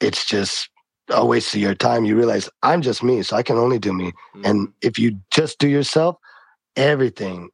It's 0.00 0.24
just 0.24 0.70
a 1.10 1.26
waste 1.26 1.54
of 1.54 1.60
your 1.60 1.74
time. 1.74 2.06
You 2.06 2.16
realize 2.16 2.48
I'm 2.62 2.80
just 2.80 3.02
me, 3.02 3.22
so 3.22 3.36
I 3.36 3.42
can 3.42 3.58
only 3.58 3.78
do 3.78 3.92
me. 3.92 4.06
Mm-hmm. 4.06 4.46
And 4.46 4.68
if 4.80 4.98
you 4.98 5.20
just 5.30 5.58
do 5.58 5.68
yourself, 5.68 6.16
everything 6.76 7.50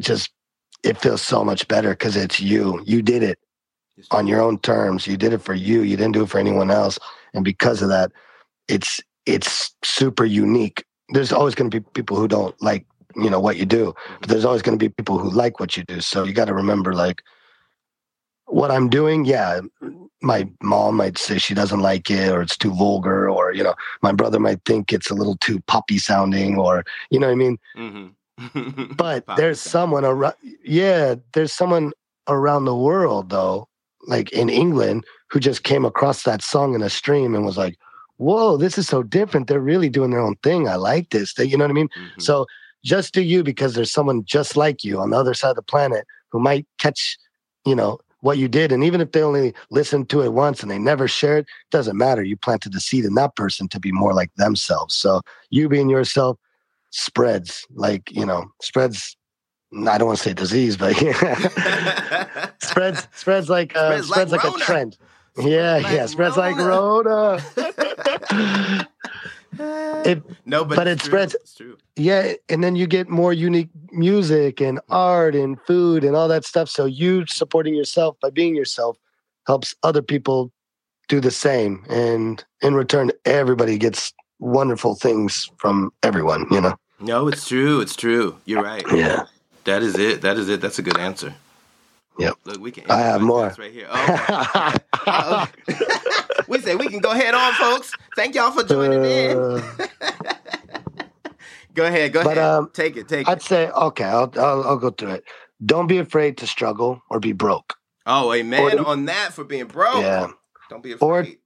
just 0.00 0.30
it 0.82 0.96
feels 0.96 1.20
so 1.20 1.44
much 1.44 1.68
better 1.68 1.90
because 1.90 2.16
it's 2.16 2.40
you. 2.40 2.82
You 2.86 3.02
did 3.02 3.22
it 3.22 3.38
on 4.10 4.26
your 4.26 4.40
own 4.40 4.58
terms. 4.58 5.06
You 5.06 5.16
did 5.16 5.32
it 5.32 5.42
for 5.42 5.54
you. 5.54 5.82
You 5.82 5.96
didn't 5.96 6.12
do 6.12 6.22
it 6.22 6.28
for 6.28 6.38
anyone 6.38 6.70
else. 6.70 6.98
And 7.34 7.44
because 7.44 7.82
of 7.82 7.88
that, 7.88 8.12
it's 8.68 9.00
it's 9.26 9.74
super 9.84 10.24
unique. 10.24 10.84
There's 11.10 11.32
always 11.32 11.54
going 11.54 11.70
to 11.70 11.80
be 11.80 11.86
people 11.94 12.16
who 12.16 12.28
don't 12.28 12.60
like 12.62 12.86
you 13.14 13.28
know 13.28 13.40
what 13.40 13.56
you 13.56 13.66
do, 13.66 13.94
but 14.20 14.30
there's 14.30 14.44
always 14.44 14.62
going 14.62 14.78
to 14.78 14.82
be 14.82 14.88
people 14.88 15.18
who 15.18 15.30
like 15.30 15.60
what 15.60 15.76
you 15.76 15.84
do. 15.84 16.00
So 16.00 16.24
you 16.24 16.32
got 16.32 16.46
to 16.46 16.54
remember 16.54 16.94
like 16.94 17.22
what 18.46 18.70
I'm 18.70 18.88
doing. 18.88 19.24
Yeah, 19.24 19.60
my 20.22 20.48
mom 20.62 20.96
might 20.96 21.18
say 21.18 21.38
she 21.38 21.54
doesn't 21.54 21.80
like 21.80 22.10
it 22.10 22.30
or 22.30 22.42
it's 22.42 22.56
too 22.56 22.72
vulgar, 22.74 23.28
or 23.28 23.52
you 23.52 23.62
know, 23.62 23.74
my 24.02 24.12
brother 24.12 24.40
might 24.40 24.64
think 24.64 24.92
it's 24.92 25.10
a 25.10 25.14
little 25.14 25.36
too 25.36 25.60
poppy 25.66 25.98
sounding, 25.98 26.58
or 26.58 26.84
you 27.10 27.20
know 27.20 27.26
what 27.26 27.32
I 27.32 27.36
mean. 27.36 27.58
Mm-hmm. 27.76 28.06
but 28.96 29.24
there's 29.36 29.60
someone 29.60 30.04
around 30.04 30.34
yeah 30.64 31.14
there's 31.34 31.52
someone 31.52 31.92
around 32.28 32.64
the 32.64 32.74
world 32.74 33.28
though 33.28 33.68
like 34.06 34.30
in 34.32 34.48
england 34.48 35.04
who 35.30 35.38
just 35.40 35.62
came 35.62 35.84
across 35.84 36.22
that 36.24 36.42
song 36.42 36.74
in 36.74 36.82
a 36.82 36.90
stream 36.90 37.34
and 37.34 37.44
was 37.44 37.56
like 37.58 37.78
whoa 38.18 38.56
this 38.56 38.78
is 38.78 38.86
so 38.86 39.02
different. 39.02 39.48
They're 39.48 39.58
really 39.60 39.88
doing 39.88 40.10
their 40.10 40.20
own 40.20 40.36
thing. 40.44 40.68
I 40.68 40.76
like 40.76 41.10
this. 41.10 41.34
They- 41.34 41.44
you 41.44 41.56
know 41.56 41.64
what 41.64 41.70
i 41.70 41.74
mean? 41.74 41.88
Mhm. 41.88 42.22
so 42.22 42.46
just 42.84 43.14
do 43.14 43.22
you 43.22 43.42
because 43.44 43.74
there's 43.74 43.92
someone 43.92 44.24
just 44.24 44.56
like 44.56 44.82
you 44.84 45.00
on 45.00 45.10
the 45.10 45.16
other 45.16 45.34
side 45.34 45.50
of 45.50 45.56
the 45.56 45.62
planet 45.62 46.06
who 46.30 46.38
might 46.40 46.66
catch 46.78 47.18
you 47.64 47.74
know 47.74 47.98
what 48.20 48.38
you 48.38 48.46
did. 48.46 48.70
And 48.70 48.84
even 48.84 49.00
if 49.00 49.10
they 49.10 49.22
only 49.22 49.52
listened 49.70 50.08
to 50.10 50.22
it 50.22 50.32
once 50.32 50.62
and 50.62 50.70
they 50.70 50.78
never 50.78 51.08
shared 51.08 51.44
it 51.44 51.70
doesn't 51.72 51.96
matter. 51.98 52.22
You 52.22 52.36
planted 52.36 52.72
the 52.72 52.80
seed 52.80 53.04
in 53.04 53.14
that 53.14 53.34
person 53.34 53.66
to 53.68 53.80
be 53.80 53.90
more 53.90 54.14
like 54.14 54.30
themselves. 54.36 54.94
So 54.94 55.22
you 55.50 55.68
being 55.68 55.90
yourself 55.90 56.38
spreads 56.90 57.66
like 57.74 58.10
you 58.12 58.26
know 58.26 58.44
spreads 58.60 59.16
i 59.88 59.98
don't 59.98 60.06
want 60.06 60.18
to 60.18 60.24
say 60.24 60.32
disease 60.34 60.76
but 60.76 61.00
yeah. 61.00 62.48
spreads 62.62 63.06
spreads 63.14 63.48
like 63.48 63.74
uh, 63.76 63.88
Spreads 64.02 64.08
spreads, 64.08 64.32
like 64.32 64.44
like, 64.44 64.56
a 64.56 64.58
trend 64.60 64.96
yeah 65.38 65.74
Like 65.82 65.92
yeah 65.92 66.06
spreads 66.06 66.36
like 66.36 66.56
Rona. 66.56 67.38
rona 67.56 68.88
It- 70.04 70.22
no, 70.46 70.64
but, 70.64 70.76
but 70.76 70.88
it 70.88 70.98
true. 70.98 71.06
spreads- 71.08 71.34
It's 71.34 71.54
true. 71.54 71.76
yeah 71.96 72.32
and 72.48 72.64
then 72.64 72.74
you 72.74 72.86
get 72.86 73.08
more 73.08 73.32
unique 73.32 73.68
music 73.92 74.60
and 74.60 74.80
art 74.88 75.34
and 75.34 75.60
food 75.66 76.04
and 76.04 76.16
all 76.16 76.26
that 76.28 76.44
stuff 76.44 76.68
so 76.68 76.84
you 76.86 77.24
supporting 77.26 77.74
yourself 77.74 78.16
by 78.20 78.30
being 78.30 78.56
yourself 78.56 78.96
helps 79.46 79.74
other 79.82 80.00
people 80.02 80.50
do 81.08 81.20
the 81.20 81.30
same 81.30 81.84
and 81.90 82.44
in 82.62 82.74
return 82.74 83.10
everybody 83.26 83.76
gets 83.76 84.12
wonderful 84.38 84.94
things 84.94 85.50
from 85.58 85.92
everyone 86.02 86.46
you 86.50 86.60
know 86.60 86.74
No, 87.00 87.28
it's 87.28 87.46
true. 87.48 87.80
It's 87.80 87.94
true. 87.96 88.36
You're 88.46 88.62
right. 88.62 88.84
yeah 88.94 89.24
That 89.64 89.82
is 89.82 89.98
it. 89.98 90.22
That 90.22 90.36
is 90.36 90.48
it. 90.48 90.60
That's 90.60 90.78
a 90.78 90.82
good 90.82 90.98
answer. 90.98 91.34
Yep. 92.18 92.34
Look, 92.44 92.60
we 92.60 92.70
can. 92.70 92.90
I 92.90 92.98
have 93.00 93.20
more. 93.22 93.54
right 93.58 93.72
here. 93.72 93.86
Oh, 93.90 94.74
Uh, 95.06 95.46
we 96.48 96.60
say 96.60 96.76
we 96.76 96.86
can 96.88 96.98
go 97.00 97.10
ahead 97.12 97.34
on, 97.34 97.52
folks. 97.54 97.92
Thank 98.16 98.34
y'all 98.34 98.50
for 98.52 98.62
joining 98.64 99.04
in. 99.04 99.36
Uh, 99.38 99.62
Go 101.74 101.86
ahead. 101.86 102.12
Go 102.12 102.22
But, 102.22 102.36
ahead. 102.36 102.50
um, 102.50 102.70
take 102.74 102.96
it. 102.98 103.08
Take 103.08 103.22
it. 103.26 103.30
I'd 103.30 103.40
say 103.42 103.68
okay 103.70 104.04
I'll, 104.04 104.30
I'll 104.36 104.62
i'll 104.64 104.76
go 104.76 104.90
through 104.90 105.12
it 105.12 105.24
don't 105.64 105.86
be 105.86 105.96
afraid 105.98 106.36
to 106.38 106.46
struggle 106.46 107.00
or 107.08 107.18
be 107.18 107.32
broke 107.32 107.74
Oh, 108.04 108.32
amen 108.34 108.78
or- 108.80 108.86
on 108.86 109.06
that 109.06 109.32
for 109.32 109.42
being 109.44 109.66
broke. 109.66 110.02
yeah 110.02 110.28
Don't 110.68 110.82
be 110.82 110.92
Or- 110.94 111.20
afraid. 111.20 111.38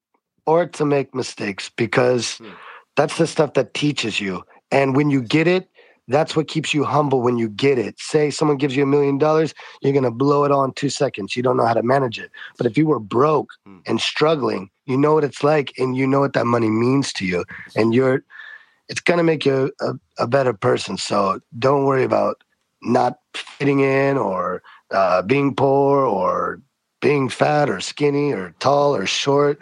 or 0.46 0.66
to 0.66 0.84
make 0.84 1.14
mistakes 1.14 1.70
because 1.76 2.38
Hmm. 2.38 2.48
that's 2.96 3.18
the 3.18 3.26
stuff 3.28 3.54
that 3.54 3.72
teaches 3.74 4.20
you. 4.20 4.42
And 4.72 4.96
when 4.96 5.10
you 5.10 5.22
get 5.22 5.46
it, 5.46 5.68
that's 6.08 6.36
what 6.36 6.48
keeps 6.48 6.72
you 6.72 6.84
humble 6.84 7.20
when 7.20 7.36
you 7.36 7.48
get 7.48 7.78
it. 7.78 7.98
Say 7.98 8.30
someone 8.30 8.56
gives 8.56 8.76
you 8.76 8.82
a 8.84 8.86
million 8.86 9.18
dollars, 9.18 9.54
you're 9.82 9.92
going 9.92 10.04
to 10.04 10.10
blow 10.10 10.44
it 10.44 10.52
all 10.52 10.64
in 10.64 10.72
two 10.72 10.88
seconds. 10.90 11.36
You 11.36 11.42
don't 11.42 11.56
know 11.56 11.66
how 11.66 11.74
to 11.74 11.82
manage 11.82 12.18
it. 12.18 12.30
But 12.56 12.66
if 12.66 12.78
you 12.78 12.86
were 12.86 13.00
broke 13.00 13.50
Hmm. 13.64 13.78
and 13.86 14.00
struggling, 14.00 14.70
you 14.86 14.96
know 14.96 15.14
what 15.14 15.24
it's 15.24 15.42
like 15.42 15.72
and 15.78 15.96
you 15.96 16.06
know 16.06 16.20
what 16.20 16.32
that 16.34 16.46
money 16.46 16.70
means 16.70 17.12
to 17.14 17.26
you. 17.26 17.44
And 17.74 17.94
you're, 17.94 18.22
it's 18.88 19.00
going 19.00 19.18
to 19.18 19.24
make 19.24 19.44
you 19.44 19.72
a, 19.80 19.94
a 20.18 20.26
better 20.26 20.52
person. 20.52 20.96
So 20.96 21.40
don't 21.58 21.84
worry 21.84 22.04
about 22.04 22.42
not 22.82 23.18
fitting 23.34 23.80
in 23.80 24.16
or 24.16 24.62
uh, 24.92 25.22
being 25.22 25.54
poor 25.54 26.04
or 26.04 26.60
being 27.00 27.28
fat 27.28 27.68
or 27.68 27.80
skinny 27.80 28.32
or 28.32 28.54
tall 28.60 28.94
or 28.94 29.06
short. 29.06 29.58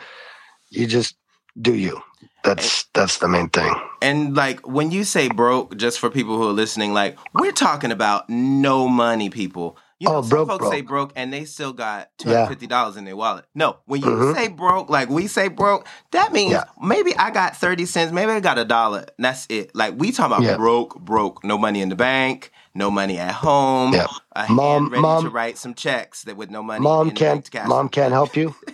You 0.70 0.86
just 0.86 1.16
do 1.60 1.74
you. 1.74 2.02
That's 2.44 2.84
that's 2.94 3.18
the 3.18 3.28
main 3.28 3.48
thing. 3.48 3.74
And 4.02 4.36
like 4.36 4.66
when 4.68 4.90
you 4.90 5.04
say 5.04 5.28
broke, 5.28 5.76
just 5.76 5.98
for 5.98 6.10
people 6.10 6.36
who 6.36 6.48
are 6.48 6.52
listening, 6.52 6.92
like 6.92 7.18
we're 7.32 7.52
talking 7.52 7.90
about 7.90 8.28
no 8.28 8.86
money 8.86 9.30
people. 9.30 9.78
You 10.00 10.08
know, 10.10 10.16
Oh, 10.16 10.20
some 10.22 10.28
broke, 10.28 10.48
folks 10.48 10.68
say 10.68 10.80
broke. 10.82 11.08
broke 11.10 11.12
and 11.16 11.32
they 11.32 11.46
still 11.46 11.72
got 11.72 12.10
two 12.18 12.28
hundred 12.28 12.48
fifty 12.48 12.66
dollars 12.66 12.96
in 12.96 13.04
their 13.06 13.16
wallet. 13.16 13.46
No, 13.54 13.78
when 13.86 14.02
you 14.02 14.08
Mhm. 14.08 14.34
say 14.34 14.48
broke, 14.48 14.90
like 14.90 15.08
we 15.08 15.26
say 15.26 15.48
broke, 15.48 15.86
that 16.10 16.32
means 16.32 16.52
Yeah. 16.52 16.64
maybe 16.82 17.16
I 17.16 17.30
got 17.30 17.56
thirty 17.56 17.86
cents, 17.86 18.12
maybe 18.12 18.30
I 18.32 18.40
got 18.40 18.58
a 18.58 18.64
dollar. 18.66 19.06
That's 19.18 19.46
it. 19.48 19.74
Like 19.74 19.94
we 19.96 20.12
talking 20.12 20.36
about 20.36 20.42
Yeah. 20.46 20.56
broke, 20.56 20.98
broke, 21.00 21.42
no 21.44 21.56
money 21.56 21.80
in 21.80 21.88
the 21.88 21.96
bank, 21.96 22.50
no 22.74 22.90
money 22.90 23.18
at 23.18 23.32
home. 23.32 23.94
Yeah. 23.94 24.08
A 24.36 24.46
Mom- 24.52 24.82
hand 24.82 24.90
ready 24.92 25.00
mom- 25.02 25.24
to 25.24 25.30
write 25.30 25.56
some 25.56 25.72
checks 25.72 26.24
that 26.24 26.36
with 26.36 26.50
no 26.50 26.62
money. 26.62 26.80
Mom 26.82 27.10
can't 27.12 27.48
mom 27.66 27.88
can't 27.88 28.12
help 28.12 28.36
you. 28.36 28.54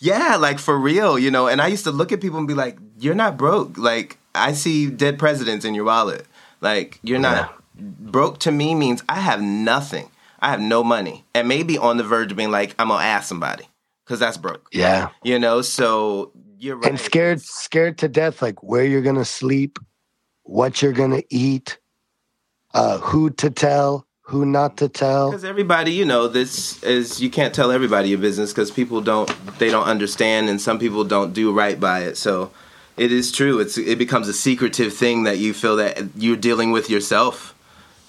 Yeah, 0.00 0.36
like 0.36 0.58
for 0.60 0.78
real, 0.78 1.18
you 1.18 1.30
know. 1.30 1.48
And 1.48 1.60
I 1.60 1.66
used 1.66 1.82
to 1.84 1.90
look 1.90 2.12
at 2.12 2.20
people 2.20 2.38
and 2.38 2.46
be 2.46 2.54
like, 2.54 2.78
"You're 2.98 3.14
not 3.14 3.36
broke." 3.36 3.78
Like 3.78 4.18
I 4.34 4.52
see 4.52 4.90
dead 4.90 5.18
presidents 5.18 5.64
in 5.64 5.74
your 5.74 5.84
wallet. 5.84 6.26
Like 6.60 6.98
you're 7.02 7.18
not 7.18 7.54
broke. 7.74 8.38
To 8.40 8.52
me 8.52 8.74
means 8.74 9.02
I 9.08 9.20
have 9.20 9.42
nothing. 9.42 10.10
I 10.40 10.50
have 10.50 10.60
no 10.60 10.84
money, 10.84 11.24
and 11.34 11.48
maybe 11.48 11.78
on 11.78 11.96
the 11.96 12.04
verge 12.04 12.30
of 12.30 12.36
being 12.36 12.50
like, 12.50 12.74
I'm 12.78 12.88
gonna 12.88 13.02
ask 13.02 13.28
somebody 13.28 13.68
because 14.04 14.20
that's 14.20 14.36
broke. 14.36 14.68
Yeah. 14.72 15.08
You 15.22 15.38
know. 15.38 15.62
So 15.62 16.32
you're 16.58 16.76
right. 16.76 16.90
And 16.90 17.00
scared 17.00 17.40
scared 17.40 17.98
to 17.98 18.08
death 18.08 18.42
like 18.42 18.62
where 18.62 18.84
you're 18.84 19.02
going 19.02 19.16
to 19.16 19.24
sleep, 19.24 19.78
what 20.42 20.82
you're 20.82 20.92
going 20.92 21.12
to 21.12 21.24
eat, 21.30 21.78
uh 22.74 22.98
who 22.98 23.30
to 23.30 23.50
tell, 23.50 24.06
who 24.22 24.44
not 24.44 24.76
to 24.78 24.88
tell. 24.88 25.30
Because 25.30 25.44
everybody, 25.44 25.92
you 25.92 26.04
know, 26.04 26.28
this 26.28 26.82
is 26.82 27.20
you 27.20 27.30
can't 27.30 27.54
tell 27.54 27.70
everybody 27.70 28.08
your 28.08 28.18
business 28.18 28.52
because 28.52 28.70
people 28.70 29.00
don't 29.00 29.30
they 29.58 29.70
don't 29.70 29.86
understand, 29.86 30.48
and 30.48 30.60
some 30.60 30.78
people 30.78 31.04
don't 31.04 31.32
do 31.32 31.52
right 31.52 31.78
by 31.78 32.00
it. 32.00 32.16
So 32.16 32.50
it 32.98 33.12
is 33.12 33.32
true. 33.32 33.58
It's 33.60 33.78
it 33.78 33.98
becomes 33.98 34.28
a 34.28 34.32
secretive 34.32 34.92
thing 34.94 35.24
that 35.24 35.38
you 35.38 35.54
feel 35.54 35.76
that 35.76 35.98
you're 36.16 36.36
dealing 36.36 36.70
with 36.70 36.90
yourself. 36.90 37.54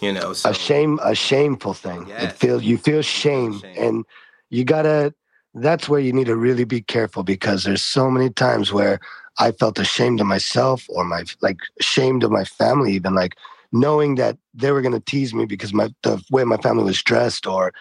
You 0.02 0.14
know, 0.14 0.34
so 0.34 0.50
a 0.50 0.54
shame 0.54 1.00
a 1.04 1.14
shameful 1.14 1.74
thing 1.74 2.08
Yes. 2.08 2.34
it 2.34 2.38
feels 2.38 2.64
you 2.64 2.78
feel 2.78 3.02
shame, 3.02 3.60
Shame. 3.60 3.76
and 3.78 4.06
you 4.50 4.64
gotta 4.64 5.14
that's 5.56 5.90
where 5.90 6.00
you 6.00 6.14
need 6.14 6.28
to 6.28 6.36
really 6.36 6.64
be 6.64 6.82
careful 6.82 7.24
because 7.24 7.64
there's 7.64 7.82
so 7.84 8.10
many 8.10 8.30
times 8.30 8.72
where 8.72 9.00
i 9.40 9.52
felt 9.52 9.80
ashamed 9.80 10.22
of 10.22 10.28
myself 10.28 10.86
or 10.90 11.04
my 11.04 11.24
like 11.42 11.58
ashamed 11.80 12.24
of 12.24 12.32
my 12.32 12.44
family 12.46 12.94
even 12.94 13.14
like 13.16 13.36
knowing 13.72 14.16
that 14.16 14.38
they 14.54 14.72
were 14.72 14.82
going 14.82 14.94
to 14.94 15.00
tease 15.00 15.34
me 15.34 15.46
because 15.46 15.74
my 15.74 15.90
the 16.04 16.22
way 16.32 16.44
my 16.44 16.58
family 16.58 16.84
was 16.84 17.02
dressed 17.02 17.46
or 17.48 17.74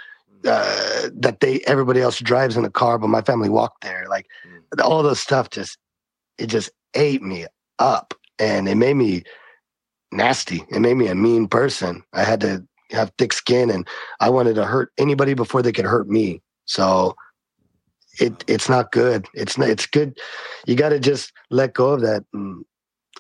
uh, 0.47 1.09
that 1.13 1.41
they 1.41 1.61
everybody 1.67 2.01
else 2.01 2.19
drives 2.19 2.57
in 2.57 2.65
a 2.65 2.71
car 2.71 2.99
but 2.99 3.09
my 3.09 3.23
family 3.23 3.49
walked 3.49 3.83
there 3.83 4.07
like 4.09 4.27
all 4.83 5.03
those 5.03 5.21
stuff 5.21 5.51
just 5.51 5.79
it 6.39 6.47
just 6.47 6.71
ate 6.95 7.23
me 7.23 7.47
up 7.79 8.15
and 8.39 8.69
it 8.69 8.77
made 8.77 8.97
me 8.97 9.25
nasty. 10.13 10.65
It 10.71 10.81
made 10.81 10.97
me 10.97 11.09
a 11.09 11.15
mean 11.15 11.49
person. 11.49 12.03
I 12.13 12.25
had 12.25 12.41
to 12.41 12.67
have 12.91 13.13
thick 13.19 13.33
skin 13.33 13.71
and 13.71 13.87
I 14.21 14.31
wanted 14.31 14.55
to 14.55 14.65
hurt 14.65 14.93
anybody 14.99 15.35
before 15.35 15.63
they 15.63 15.73
could 15.73 15.85
hurt 15.85 16.09
me. 16.09 16.41
So 16.65 17.15
it 18.21 18.45
it's 18.47 18.69
not 18.69 18.93
good. 18.93 19.27
It's 19.35 19.59
not, 19.59 19.69
it's 19.69 19.87
good. 19.87 20.19
You 20.67 20.75
got 20.75 20.91
to 20.91 20.99
just 20.99 21.33
let 21.51 21.75
go 21.75 21.91
of 21.91 22.01
that. 22.03 22.25
And 22.33 22.65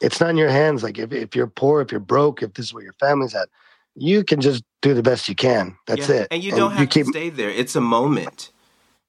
it's 0.00 0.20
not 0.20 0.30
in 0.30 0.37
your 0.37 0.50
hands. 0.50 0.82
Like 0.82 0.98
if, 0.98 1.12
if 1.12 1.37
you're 1.37 1.46
poor, 1.46 1.80
if 1.80 1.90
you're 1.90 2.00
broke, 2.00 2.42
if 2.42 2.54
this 2.54 2.66
is 2.66 2.75
where 2.75 2.84
your 2.84 2.94
family's 3.00 3.34
at, 3.34 3.48
you 3.94 4.25
can 4.25 4.40
just 4.40 4.62
do 4.80 4.94
the 4.94 5.02
best 5.02 5.28
you 5.28 5.34
can. 5.34 5.76
That's 5.87 6.08
Yeah. 6.08 6.16
it. 6.16 6.28
And 6.30 6.42
you 6.42 6.52
don't 6.52 6.72
have 6.72 6.88
to 6.88 7.04
stay 7.04 7.30
there. 7.30 7.50
It's 7.50 7.76
a 7.76 7.80
moment. 7.80 8.52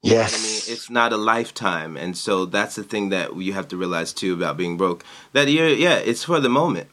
You 0.01 0.11
yes. 0.13 0.33
I 0.33 0.37
mean, 0.37 0.77
it's 0.77 0.89
not 0.89 1.11
a 1.11 1.17
lifetime, 1.17 1.97
and 1.97 2.17
so 2.17 2.45
that's 2.45 2.75
the 2.75 2.83
thing 2.83 3.09
that 3.09 3.35
you 3.35 3.51
have 3.53 3.67
to 3.69 3.77
realize 3.77 4.13
too 4.13 4.33
about 4.33 4.55
being 4.55 4.77
broke. 4.77 5.03
That 5.33 5.49
you're, 5.49 5.67
yeah, 5.67 5.95
it's 5.95 6.23
for 6.23 6.39
the 6.39 6.47
moment, 6.49 6.87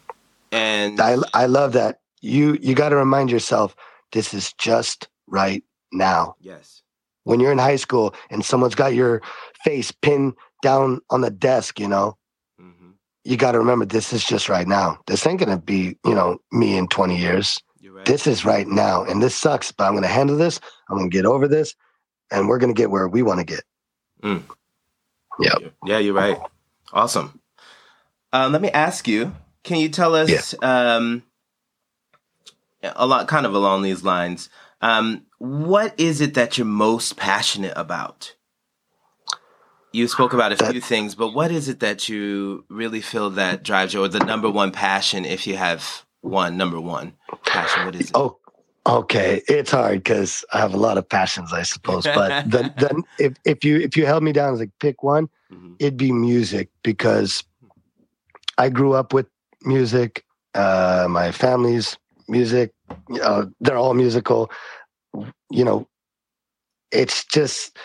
and 0.51 1.01
I 1.01 1.17
I 1.33 1.47
love 1.47 1.73
that. 1.75 2.01
You 2.21 2.59
you 2.61 2.75
got 2.75 2.89
to 2.89 2.97
remind 2.97 3.31
yourself 3.31 3.77
this 4.13 4.35
is 4.35 4.53
just 4.55 5.09
right 5.29 5.63
now. 5.93 6.35
yes, 6.41 6.83
When 7.23 7.39
you're 7.39 7.53
in 7.53 7.59
high 7.59 7.77
school 7.77 8.15
and 8.31 8.45
someone's 8.45 8.75
got 8.75 8.95
your 8.95 9.23
face 9.63 9.93
pinned 9.93 10.35
down 10.63 11.01
on 11.11 11.21
the 11.21 11.31
desk, 11.31 11.79
you 11.79 11.89
know, 11.89 12.17
hmm 12.59 12.91
you 13.25 13.37
got 13.37 13.53
to 13.53 13.59
remember 13.59 13.85
this 13.85 14.13
is 14.13 14.25
just 14.25 14.49
right 14.49 14.69
now. 14.69 14.99
This 15.09 15.27
ain't 15.27 15.41
going 15.41 15.51
to 15.51 15.61
be, 15.61 15.99
you 16.05 16.15
know, 16.15 16.39
me 16.53 16.77
in 16.77 16.87
20 16.87 17.19
years. 17.19 17.61
you're 17.81 17.93
right. 17.93 18.05
This 18.05 18.29
is 18.29 18.45
right 18.45 18.69
now. 18.69 19.03
And 19.03 19.21
this 19.21 19.35
sucks, 19.35 19.73
but 19.73 19.83
I'm 19.83 19.95
going 19.95 20.05
to 20.05 20.09
handle 20.09 20.37
this. 20.37 20.61
I'm 20.89 20.97
going 20.97 21.11
to 21.11 21.17
get 21.17 21.27
over 21.27 21.49
this 21.49 21.75
and 22.31 22.49
we're 22.49 22.59
going 22.59 22.75
to 22.75 22.79
get 22.79 22.91
where 22.91 23.09
we 23.09 23.23
want 23.23 23.41
to 23.41 23.47
get. 23.47 23.63
Yep. 25.39 25.75
Yeah, 25.85 25.99
you're 25.99 26.15
right. 26.15 26.39
Awesome. 26.93 27.41
Um, 28.33 28.53
let 28.53 28.63
me 28.63 28.71
ask 28.71 29.07
you: 29.07 29.35
Can 29.65 29.79
you 29.79 29.89
tell 29.89 30.15
us 30.15 30.55
um, 30.63 31.23
a 32.83 33.07
lot, 33.07 33.29
kind 33.29 33.47
of 33.47 33.55
along 33.55 33.83
these 33.83 34.03
lines? 34.03 34.49
Um, 34.81 35.23
what 35.39 35.95
is 35.99 36.21
it 36.21 36.35
that 36.35 36.59
you're 36.59 36.67
most 36.67 37.17
passionate 37.17 37.73
about? 37.77 38.35
You 39.93 40.09
spoke 40.09 40.33
about 40.35 40.53
a 40.53 40.57
That- 40.57 40.73
few 40.73 40.81
things, 40.81 41.15
but 41.15 41.29
what 41.33 41.51
is 41.51 41.69
it 41.69 41.81
that 41.81 42.09
you 42.09 42.65
really 42.69 43.01
feel 43.01 43.31
that 43.31 43.63
drives 43.63 43.95
you, 43.95 44.03
or 44.05 44.09
the 44.09 44.19
number 44.21 44.51
one 44.51 44.73
passion, 44.73 45.25
if 45.25 45.47
you 45.47 45.57
have 45.57 46.05
one 46.21 46.57
number 46.57 46.81
one 46.81 47.15
passion? 47.45 47.85
What 47.87 47.95
is 47.95 48.11
it? 48.11 48.11
Oh, 48.15 48.39
okay. 48.87 49.43
It's 49.49 49.71
hard 49.71 49.99
because 50.05 50.45
I 50.53 50.59
have 50.59 50.75
a 50.75 50.79
lot 50.79 50.99
of 50.99 51.09
passions, 51.09 51.53
I 51.53 51.63
suppose. 51.63 52.05
But 52.05 52.49
then, 52.51 52.75
the, 52.79 53.03
if, 53.19 53.35
if 53.45 53.65
you 53.65 53.79
if 53.81 53.97
you 53.97 54.07
held 54.07 54.23
me 54.23 54.33
down 54.33 54.59
like 54.59 54.71
pick 54.81 55.03
one, 55.03 55.29
Mhm. 55.53 55.77
it'd 55.79 55.97
be 55.97 56.11
music 56.13 56.71
because 56.83 57.45
I 58.59 58.69
grew 58.69 58.95
up 58.95 59.13
with 59.13 59.27
music. 59.63 60.25
Uh, 60.55 61.07
my 61.11 61.31
family's 61.31 61.97
music. 62.29 62.73
Uh, 63.23 63.47
they're 63.61 63.77
all 63.77 63.95
musical. 63.95 64.51
You 65.51 65.65
know, 65.65 65.89
it's 66.91 67.25
just 67.27 67.79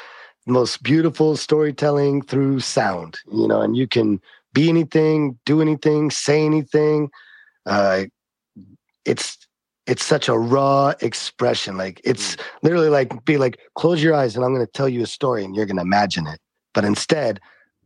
most 0.47 0.81
beautiful 0.81 1.35
storytelling 1.37 2.23
through 2.23 2.61
sound. 2.61 3.19
You 3.31 3.47
know, 3.47 3.61
and 3.61 3.75
you 3.77 3.87
can 3.87 4.19
be 4.53 4.69
anything, 4.69 5.37
do 5.45 5.61
anything, 5.61 6.09
say 6.11 6.45
anything. 6.45 7.09
Uh, 7.65 8.05
it's 9.05 9.37
it's 9.87 10.05
such 10.05 10.27
a 10.29 10.37
raw 10.37 10.93
expression. 11.01 11.77
Like 11.77 12.01
it's 12.03 12.35
mm. 12.35 12.43
literally 12.61 12.89
like 12.89 13.25
be 13.25 13.37
like, 13.37 13.57
close 13.75 14.01
your 14.01 14.13
eyes 14.13 14.35
and 14.35 14.45
I'm 14.45 14.53
going 14.53 14.65
to 14.65 14.71
tell 14.71 14.89
you 14.89 15.03
a 15.03 15.07
story 15.07 15.43
and 15.43 15.55
you're 15.55 15.65
going 15.65 15.77
to 15.77 15.83
imagine 15.83 16.27
it. 16.27 16.39
But 16.73 16.85
instead, 16.85 17.39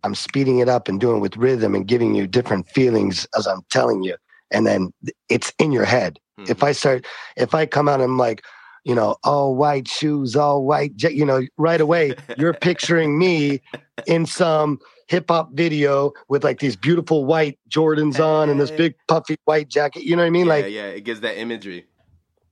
I'm 0.04 0.14
speeding 0.14 0.60
it 0.60 0.70
up 0.70 0.88
and 0.88 1.00
doing 1.00 1.18
it 1.18 1.22
with 1.22 1.38
rhythm 1.38 1.74
and 1.74 1.88
giving 1.88 2.14
you 2.14 2.28
different 2.28 2.70
feelings 2.70 3.26
as 3.38 3.48
I'm 3.48 3.62
telling 3.72 4.04
you. 4.04 4.16
And 4.52 4.68
then 4.68 4.94
it's 5.30 5.52
in 5.58 5.72
your 5.72 5.86
head. 5.86 6.20
Mm-hmm. 6.40 6.52
If 6.52 6.64
I 6.64 6.74
start, 6.74 7.06
if 7.38 7.56
I 7.56 7.66
come 7.66 7.90
out 7.90 8.02
and 8.02 8.12
I'm 8.12 8.18
like, 8.18 8.44
you 8.86 8.94
know, 8.94 9.18
all 9.24 9.56
white 9.56 9.88
shoes, 9.88 10.36
all 10.36 10.64
white, 10.64 10.94
you 11.02 11.26
know, 11.26 11.42
right 11.58 11.82
away, 11.82 12.14
you're 12.38 12.54
picturing 12.54 13.18
me 13.18 13.62
in 14.06 14.26
some 14.28 14.80
hip 15.08 15.26
hop 15.30 15.52
video 15.54 16.14
with 16.30 16.44
like 16.44 16.60
these 16.60 16.76
beautiful 16.76 17.26
white 17.26 17.60
Jordans 17.70 18.24
on 18.24 18.50
and 18.50 18.62
this 18.62 18.72
big 18.72 18.96
puffy 19.08 19.38
white 19.46 19.70
jacket. 19.70 20.04
You 20.04 20.16
know 20.16 20.22
what 20.22 20.28
I 20.28 20.32
mean? 20.32 20.46
Yeah, 20.46 20.54
like, 20.54 20.66
yeah, 20.70 20.86
it 20.86 21.02
gives 21.02 21.20
that 21.22 21.38
imagery. 21.38 21.86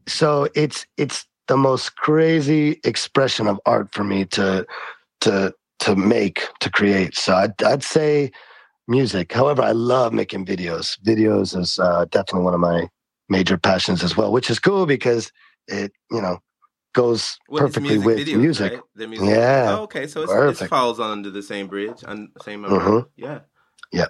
So 0.07 0.49
it's, 0.55 0.85
it's 0.97 1.25
the 1.47 1.55
most 1.55 1.95
crazy 1.95 2.79
expression 2.83 3.47
of 3.47 3.59
art 3.65 3.93
for 3.93 4.03
me 4.03 4.25
to, 4.25 4.65
to, 5.21 5.53
to 5.79 5.95
make 5.95 6.47
to 6.61 6.69
create. 6.71 7.15
So 7.15 7.35
I'd, 7.35 7.61
I'd 7.63 7.83
say 7.83 8.31
music. 8.87 9.31
However, 9.31 9.61
I 9.61 9.71
love 9.71 10.13
making 10.13 10.45
videos. 10.45 10.99
Videos 11.05 11.57
is 11.57 11.77
uh, 11.77 12.05
definitely 12.05 12.41
one 12.41 12.53
of 12.55 12.59
my 12.59 12.89
major 13.29 13.57
passions 13.57 14.03
as 14.03 14.17
well, 14.17 14.31
which 14.31 14.49
is 14.49 14.59
cool 14.59 14.85
because 14.85 15.31
it 15.67 15.91
you 16.11 16.21
know 16.21 16.39
goes 16.93 17.37
well, 17.49 17.61
perfectly 17.61 17.97
music 17.97 18.05
with 18.05 18.27
videos, 18.27 18.37
music. 18.37 18.73
Right? 18.73 18.81
The 18.95 19.07
music. 19.07 19.29
Yeah. 19.29 19.75
Oh, 19.77 19.83
okay, 19.83 20.07
so 20.07 20.21
it 20.21 20.55
falls 20.69 20.99
under 20.99 21.29
the 21.29 21.43
same 21.43 21.67
bridge, 21.67 22.03
on 22.05 22.31
same 22.43 22.63
mm-hmm. 22.63 23.09
Yeah. 23.15 23.39
Yeah. 23.91 24.05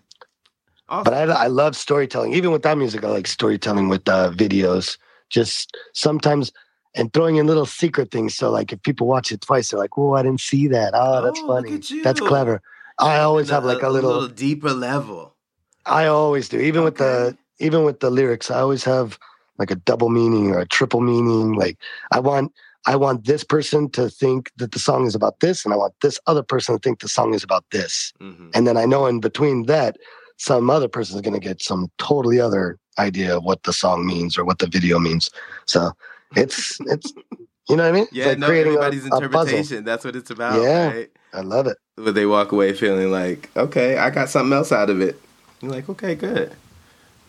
Awesome. 0.90 1.04
But 1.06 1.30
I, 1.30 1.46
I 1.46 1.48
love 1.48 1.76
storytelling. 1.76 2.34
Even 2.34 2.52
without 2.52 2.78
music, 2.78 3.04
I 3.04 3.08
like 3.08 3.28
storytelling 3.28 3.90
with 3.90 4.08
uh, 4.08 4.32
videos. 4.32 4.98
Just 5.30 5.76
sometimes 5.94 6.52
and 6.96 7.12
throwing 7.14 7.38
in 7.38 7.48
little 7.48 7.66
secret 7.66 8.12
things. 8.12 8.36
So 8.36 8.52
like 8.52 8.72
if 8.72 8.82
people 8.84 9.08
watch 9.08 9.32
it 9.32 9.42
twice, 9.42 9.70
they're 9.70 9.80
like, 9.80 9.98
"Oh, 9.98 10.14
I 10.14 10.22
didn't 10.22 10.42
see 10.42 10.68
that. 10.68 10.92
Oh, 10.94 11.22
that's 11.24 11.40
oh, 11.42 11.48
funny. 11.48 11.78
That's 12.04 12.20
clever." 12.20 12.62
I 13.00 13.20
always 13.20 13.50
have 13.50 13.66
like 13.66 13.82
a, 13.82 13.88
a, 13.88 13.90
little, 13.90 14.12
little, 14.12 14.28
deeper 14.28 14.72
level. 14.72 15.36
I 15.86 16.06
always 16.06 16.48
do, 16.48 16.60
even 16.60 16.82
okay. 16.82 16.86
with 16.86 16.98
the 16.98 17.38
even 17.60 17.84
with 17.84 18.00
the 18.00 18.12
lyrics. 18.12 18.52
I 18.52 18.60
always 18.60 18.84
have 18.84 19.18
like 19.58 19.72
a 19.72 19.76
double 19.76 20.10
meaning 20.10 20.52
or 20.52 20.60
a 20.60 20.68
triple 20.68 21.02
meaning. 21.02 21.54
Like 21.54 21.78
I 22.12 22.20
want 22.20 22.52
I 22.86 22.96
want 22.96 23.26
this 23.26 23.44
person 23.44 23.90
to 23.92 24.10
think 24.10 24.52
that 24.58 24.72
the 24.72 24.80
song 24.80 25.06
is 25.06 25.16
about 25.16 25.40
this, 25.40 25.64
and 25.64 25.74
I 25.74 25.78
want 25.78 25.94
this 26.02 26.20
other 26.28 26.44
person 26.44 26.76
to 26.76 26.80
think 26.80 27.00
the 27.00 27.08
song 27.08 27.34
is 27.34 27.44
about 27.44 27.66
this. 27.72 28.14
Mm-hmm. 28.22 28.50
And 28.54 28.68
then 28.68 28.78
I 28.78 28.86
know 28.86 29.06
in 29.06 29.20
between 29.20 29.68
that, 29.68 29.98
some 30.38 30.70
other 30.70 30.90
person 30.90 31.16
is 31.16 31.22
going 31.22 31.34
to 31.34 31.40
get 31.40 31.62
some 31.62 31.90
totally 31.98 32.40
other 32.40 32.78
idea 33.00 33.38
of 33.38 33.44
what 33.44 33.64
the 33.64 33.74
song 33.74 34.06
means 34.06 34.38
or 34.38 34.44
what 34.44 34.60
the 34.60 34.68
video 34.68 35.00
means. 35.00 35.30
So 35.66 35.92
it's 36.36 36.78
it's 36.82 37.14
you 37.70 37.78
know 37.78 37.84
what 37.84 37.90
I 37.90 37.92
mean? 37.94 38.08
Yeah, 38.12 38.28
like 38.28 38.40
no, 38.40 38.48
everybody's 38.48 39.04
a, 39.06 39.16
interpretation. 39.16 39.78
A 39.80 39.82
That's 39.82 40.04
what 40.04 40.16
it's 40.16 40.32
about. 40.32 40.62
Yeah, 40.62 40.92
right? 40.92 41.12
I 41.34 41.42
love 41.42 41.68
it. 41.68 41.78
But 41.96 42.16
they 42.16 42.26
walk 42.26 42.52
away 42.52 42.74
feeling 42.74 43.12
like, 43.12 43.50
okay, 43.56 43.98
I 43.98 44.10
got 44.10 44.30
something 44.30 44.54
else 44.54 44.72
out 44.72 44.90
of 44.90 45.02
it. 45.02 45.20
You're 45.62 45.72
like, 45.72 45.88
okay, 45.90 46.16
good. 46.16 46.52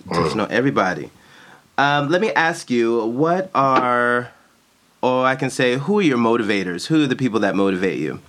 Mm. 0.06 0.34
Know 0.34 0.46
everybody. 0.46 1.10
Um, 1.76 2.08
let 2.08 2.20
me 2.20 2.30
ask 2.32 2.70
you, 2.70 3.04
what 3.06 3.50
are, 3.54 4.30
or 5.02 5.26
I 5.26 5.34
can 5.34 5.50
say, 5.50 5.76
who 5.76 5.98
are 5.98 6.02
your 6.02 6.18
motivators? 6.18 6.87
Who 6.87 7.02
are 7.02 7.06
the 7.06 7.16
people 7.16 7.40
that 7.40 7.56
motivate 7.56 7.98
you? 7.98 8.20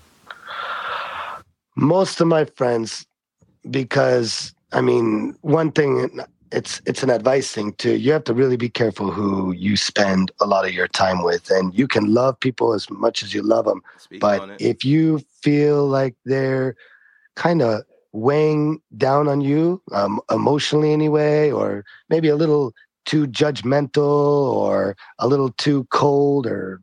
Most 1.75 2.21
of 2.21 2.27
my 2.27 2.45
friends, 2.45 3.05
because 3.69 4.53
I 4.71 4.81
mean, 4.81 5.35
one 5.41 5.71
thing 5.71 6.19
it's 6.51 6.81
it's 6.85 7.03
an 7.03 7.09
advice 7.09 7.51
thing 7.51 7.73
too. 7.73 7.95
You 7.97 8.13
have 8.13 8.23
to 8.25 8.33
really 8.33 8.57
be 8.57 8.69
careful 8.69 9.11
who 9.11 9.51
you 9.51 9.75
spend 9.75 10.31
a 10.39 10.45
lot 10.45 10.65
of 10.65 10.73
your 10.73 10.87
time 10.87 11.23
with, 11.23 11.51
and 11.51 11.77
you 11.77 11.87
can 11.87 12.13
love 12.13 12.39
people 12.39 12.73
as 12.73 12.89
much 12.89 13.23
as 13.23 13.33
you 13.33 13.43
love 13.43 13.65
them, 13.65 13.81
Speak 13.97 14.21
but 14.21 14.49
if 14.59 14.85
you 14.85 15.19
feel 15.41 15.87
like 15.87 16.15
they're 16.25 16.75
kind 17.35 17.61
of 17.61 17.83
weighing 18.13 18.81
down 18.97 19.27
on 19.27 19.41
you 19.41 19.81
um, 19.91 20.21
emotionally 20.31 20.93
anyway, 20.93 21.51
or 21.51 21.83
maybe 22.09 22.29
a 22.29 22.35
little 22.35 22.73
too 23.05 23.27
judgmental 23.27 24.53
or 24.53 24.95
a 25.19 25.27
little 25.27 25.51
too 25.51 25.85
cold 25.91 26.47
or 26.47 26.81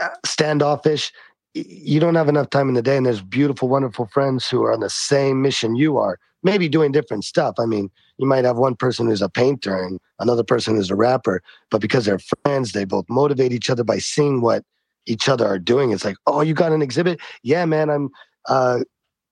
uh, 0.00 0.08
standoffish, 0.24 1.12
you 1.54 2.00
don't 2.00 2.14
have 2.14 2.28
enough 2.28 2.50
time 2.50 2.68
in 2.68 2.74
the 2.74 2.82
day. 2.82 2.96
And 2.96 3.06
there's 3.06 3.22
beautiful, 3.22 3.68
wonderful 3.68 4.06
friends 4.06 4.48
who 4.48 4.62
are 4.64 4.72
on 4.72 4.80
the 4.80 4.90
same 4.90 5.42
mission 5.42 5.76
you 5.76 5.98
are, 5.98 6.18
maybe 6.42 6.68
doing 6.68 6.92
different 6.92 7.24
stuff. 7.24 7.54
I 7.58 7.66
mean, 7.66 7.90
you 8.18 8.26
might 8.26 8.44
have 8.44 8.56
one 8.56 8.76
person 8.76 9.06
who's 9.06 9.22
a 9.22 9.28
painter 9.28 9.82
and 9.82 9.98
another 10.20 10.44
person 10.44 10.76
who's 10.76 10.90
a 10.90 10.96
rapper, 10.96 11.42
but 11.70 11.80
because 11.80 12.04
they're 12.04 12.20
friends, 12.44 12.72
they 12.72 12.84
both 12.84 13.06
motivate 13.08 13.52
each 13.52 13.70
other 13.70 13.84
by 13.84 13.98
seeing 13.98 14.40
what 14.40 14.64
each 15.06 15.28
other 15.28 15.46
are 15.46 15.58
doing. 15.58 15.90
It's 15.90 16.04
like, 16.04 16.16
oh, 16.26 16.40
you 16.40 16.54
got 16.54 16.72
an 16.72 16.82
exhibit? 16.82 17.20
Yeah, 17.42 17.64
man, 17.66 17.90
I'm 17.90 18.10
uh, 18.48 18.80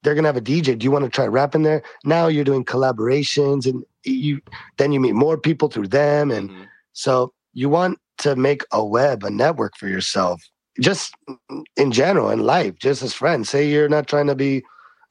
they're 0.02 0.14
gonna 0.14 0.28
have 0.28 0.36
a 0.36 0.40
DJ. 0.40 0.78
Do 0.78 0.84
you 0.84 0.90
want 0.90 1.04
to 1.04 1.10
try 1.10 1.26
rapping 1.26 1.62
there? 1.62 1.82
Now 2.04 2.26
you're 2.26 2.44
doing 2.44 2.64
collaborations, 2.64 3.66
and 3.66 3.84
you 4.04 4.40
then 4.76 4.92
you 4.92 5.00
meet 5.00 5.14
more 5.14 5.38
people 5.38 5.68
through 5.68 5.88
them, 5.88 6.30
and 6.30 6.50
mm-hmm. 6.50 6.64
so 6.92 7.32
you 7.52 7.68
want 7.68 7.98
to 8.18 8.36
make 8.36 8.64
a 8.72 8.84
web, 8.84 9.24
a 9.24 9.30
network 9.30 9.76
for 9.76 9.88
yourself, 9.88 10.42
just 10.80 11.14
in 11.76 11.92
general 11.92 12.30
in 12.30 12.40
life, 12.40 12.78
just 12.78 13.02
as 13.02 13.14
friends. 13.14 13.48
Say 13.48 13.68
you're 13.68 13.88
not 13.88 14.06
trying 14.06 14.26
to 14.26 14.34
be 14.34 14.62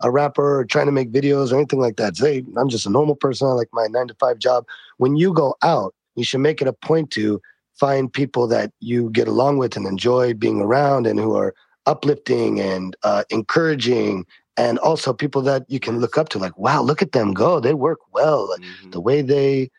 a 0.02 0.12
rapper 0.12 0.60
or 0.60 0.66
trying 0.66 0.88
to 0.88 0.92
make 0.92 1.12
videos 1.12 1.52
or 1.52 1.58
anything 1.58 1.80
like 1.80 1.98
that. 1.98 2.18
Say 2.18 2.44
I'm 2.58 2.70
just 2.70 2.86
a 2.86 2.90
normal 2.90 3.16
person. 3.16 3.48
I 3.48 3.52
like 3.52 3.70
my 3.72 3.88
nine 3.88 4.08
to 4.08 4.16
five 4.20 4.40
job. 4.40 4.66
When 4.98 5.16
you 5.16 5.34
go 5.34 5.56
out, 5.62 5.94
you 6.16 6.24
should 6.24 6.42
make 6.42 6.62
it 6.62 6.68
a 6.68 6.74
point 6.74 7.12
to 7.12 7.42
find 7.80 8.12
people 8.12 8.48
that 8.48 8.72
you 8.80 9.10
get 9.12 9.28
along 9.28 9.58
with 9.58 9.76
and 9.76 9.88
enjoy 9.88 10.34
being 10.34 10.62
around, 10.62 11.08
and 11.08 11.20
who 11.20 11.36
are 11.36 11.54
uplifting 11.86 12.60
and 12.60 12.96
uh, 13.04 13.24
encouraging 13.30 14.26
and 14.62 14.78
also 14.78 15.12
people 15.12 15.42
that 15.42 15.64
you 15.70 15.80
can 15.80 16.00
look 16.00 16.20
up 16.20 16.30
to 16.30 16.38
like 16.38 16.56
wow 16.58 16.82
look 16.82 17.02
at 17.02 17.14
them 17.14 17.34
go 17.34 17.60
they 17.60 17.74
work 17.74 18.00
well 18.14 18.48
mm-hmm. 18.48 18.92
the 18.92 19.02
way 19.02 19.22
they 19.22 19.70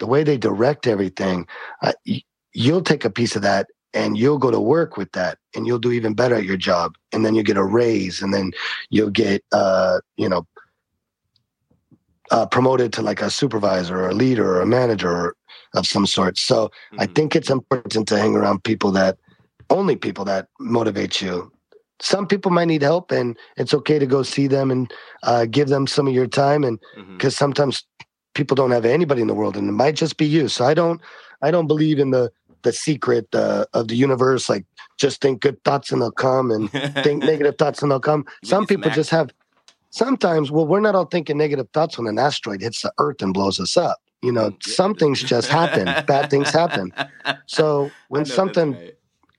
the 0.00 0.06
way 0.06 0.24
they 0.24 0.36
direct 0.36 0.86
everything 0.86 1.46
uh, 1.82 1.92
you'll 2.52 2.82
take 2.82 3.04
a 3.04 3.10
piece 3.10 3.36
of 3.36 3.42
that 3.42 3.68
and 3.92 4.18
you'll 4.18 4.38
go 4.38 4.50
to 4.50 4.58
work 4.58 4.96
with 4.96 5.12
that 5.12 5.38
and 5.54 5.68
you'll 5.68 5.78
do 5.78 5.92
even 5.92 6.14
better 6.14 6.34
at 6.34 6.44
your 6.44 6.56
job 6.56 6.96
and 7.12 7.24
then 7.24 7.36
you 7.36 7.44
get 7.44 7.56
a 7.56 7.62
raise 7.62 8.20
and 8.20 8.34
then 8.34 8.50
you'll 8.90 9.16
get 9.24 9.44
uh 9.52 10.00
you 10.16 10.28
know 10.28 10.44
uh, 12.30 12.46
promoted 12.46 12.92
to 12.92 13.02
like 13.02 13.22
a 13.22 13.30
supervisor 13.30 14.00
or 14.00 14.08
a 14.08 14.14
leader 14.14 14.56
or 14.56 14.62
a 14.62 14.66
manager 14.66 15.36
of 15.74 15.86
some 15.86 16.06
sort 16.06 16.36
so 16.36 16.66
mm-hmm. 16.66 17.00
i 17.00 17.06
think 17.06 17.36
it's 17.36 17.50
important 17.50 18.08
to 18.08 18.18
hang 18.18 18.34
around 18.34 18.64
people 18.64 18.90
that 18.90 19.16
only 19.70 19.94
people 19.94 20.24
that 20.24 20.48
motivate 20.58 21.22
you 21.22 21.52
some 22.00 22.26
people 22.26 22.50
might 22.50 22.66
need 22.66 22.82
help 22.82 23.12
and 23.12 23.38
it's 23.56 23.74
okay 23.74 23.98
to 23.98 24.06
go 24.06 24.22
see 24.22 24.46
them 24.46 24.70
and 24.70 24.92
uh, 25.22 25.46
give 25.46 25.68
them 25.68 25.86
some 25.86 26.06
of 26.06 26.14
your 26.14 26.26
time 26.26 26.64
and 26.64 26.78
because 27.12 27.34
mm-hmm. 27.34 27.44
sometimes 27.44 27.84
people 28.34 28.54
don't 28.54 28.72
have 28.72 28.84
anybody 28.84 29.22
in 29.22 29.28
the 29.28 29.34
world 29.34 29.56
and 29.56 29.68
it 29.68 29.72
might 29.72 29.94
just 29.94 30.16
be 30.16 30.26
you. 30.26 30.48
So 30.48 30.64
i 30.64 30.74
don't 30.74 31.00
i 31.42 31.50
don't 31.50 31.66
believe 31.66 31.98
in 31.98 32.10
the 32.10 32.30
the 32.62 32.72
secret 32.72 33.32
uh, 33.34 33.66
of 33.74 33.88
the 33.88 33.94
universe 33.94 34.48
like 34.48 34.64
just 34.96 35.20
think 35.20 35.40
good 35.40 35.62
thoughts 35.64 35.92
and 35.92 36.00
they'll 36.00 36.10
come 36.10 36.50
and 36.50 36.70
think 37.04 37.22
negative 37.22 37.56
thoughts 37.58 37.82
and 37.82 37.90
they'll 37.90 38.00
come. 38.00 38.24
Some 38.42 38.66
people 38.66 38.90
just 38.90 39.10
have 39.10 39.30
sometimes 39.90 40.50
well 40.50 40.66
we're 40.66 40.80
not 40.80 40.94
all 40.94 41.04
thinking 41.04 41.36
negative 41.38 41.68
thoughts 41.72 41.98
when 41.98 42.08
an 42.08 42.18
asteroid 42.18 42.60
hits 42.60 42.82
the 42.82 42.92
earth 42.98 43.22
and 43.22 43.32
blows 43.32 43.60
us 43.60 43.76
up. 43.76 43.98
You 44.22 44.32
know 44.32 44.50
mm, 44.50 44.62
some 44.62 44.94
things 44.94 45.22
just 45.22 45.48
happen. 45.48 45.84
Bad 46.06 46.30
things 46.30 46.50
happen. 46.50 46.92
So 47.46 47.90
when 48.08 48.24
something 48.24 48.72
right 48.72 48.93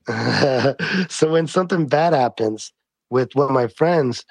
so 1.10 1.32
when 1.32 1.48
something 1.48 1.88
bad 1.88 2.14
happens 2.14 2.72
with 3.10 3.36
one 3.36 3.48
of 3.48 3.54
my 3.54 3.68
friends 3.68 4.24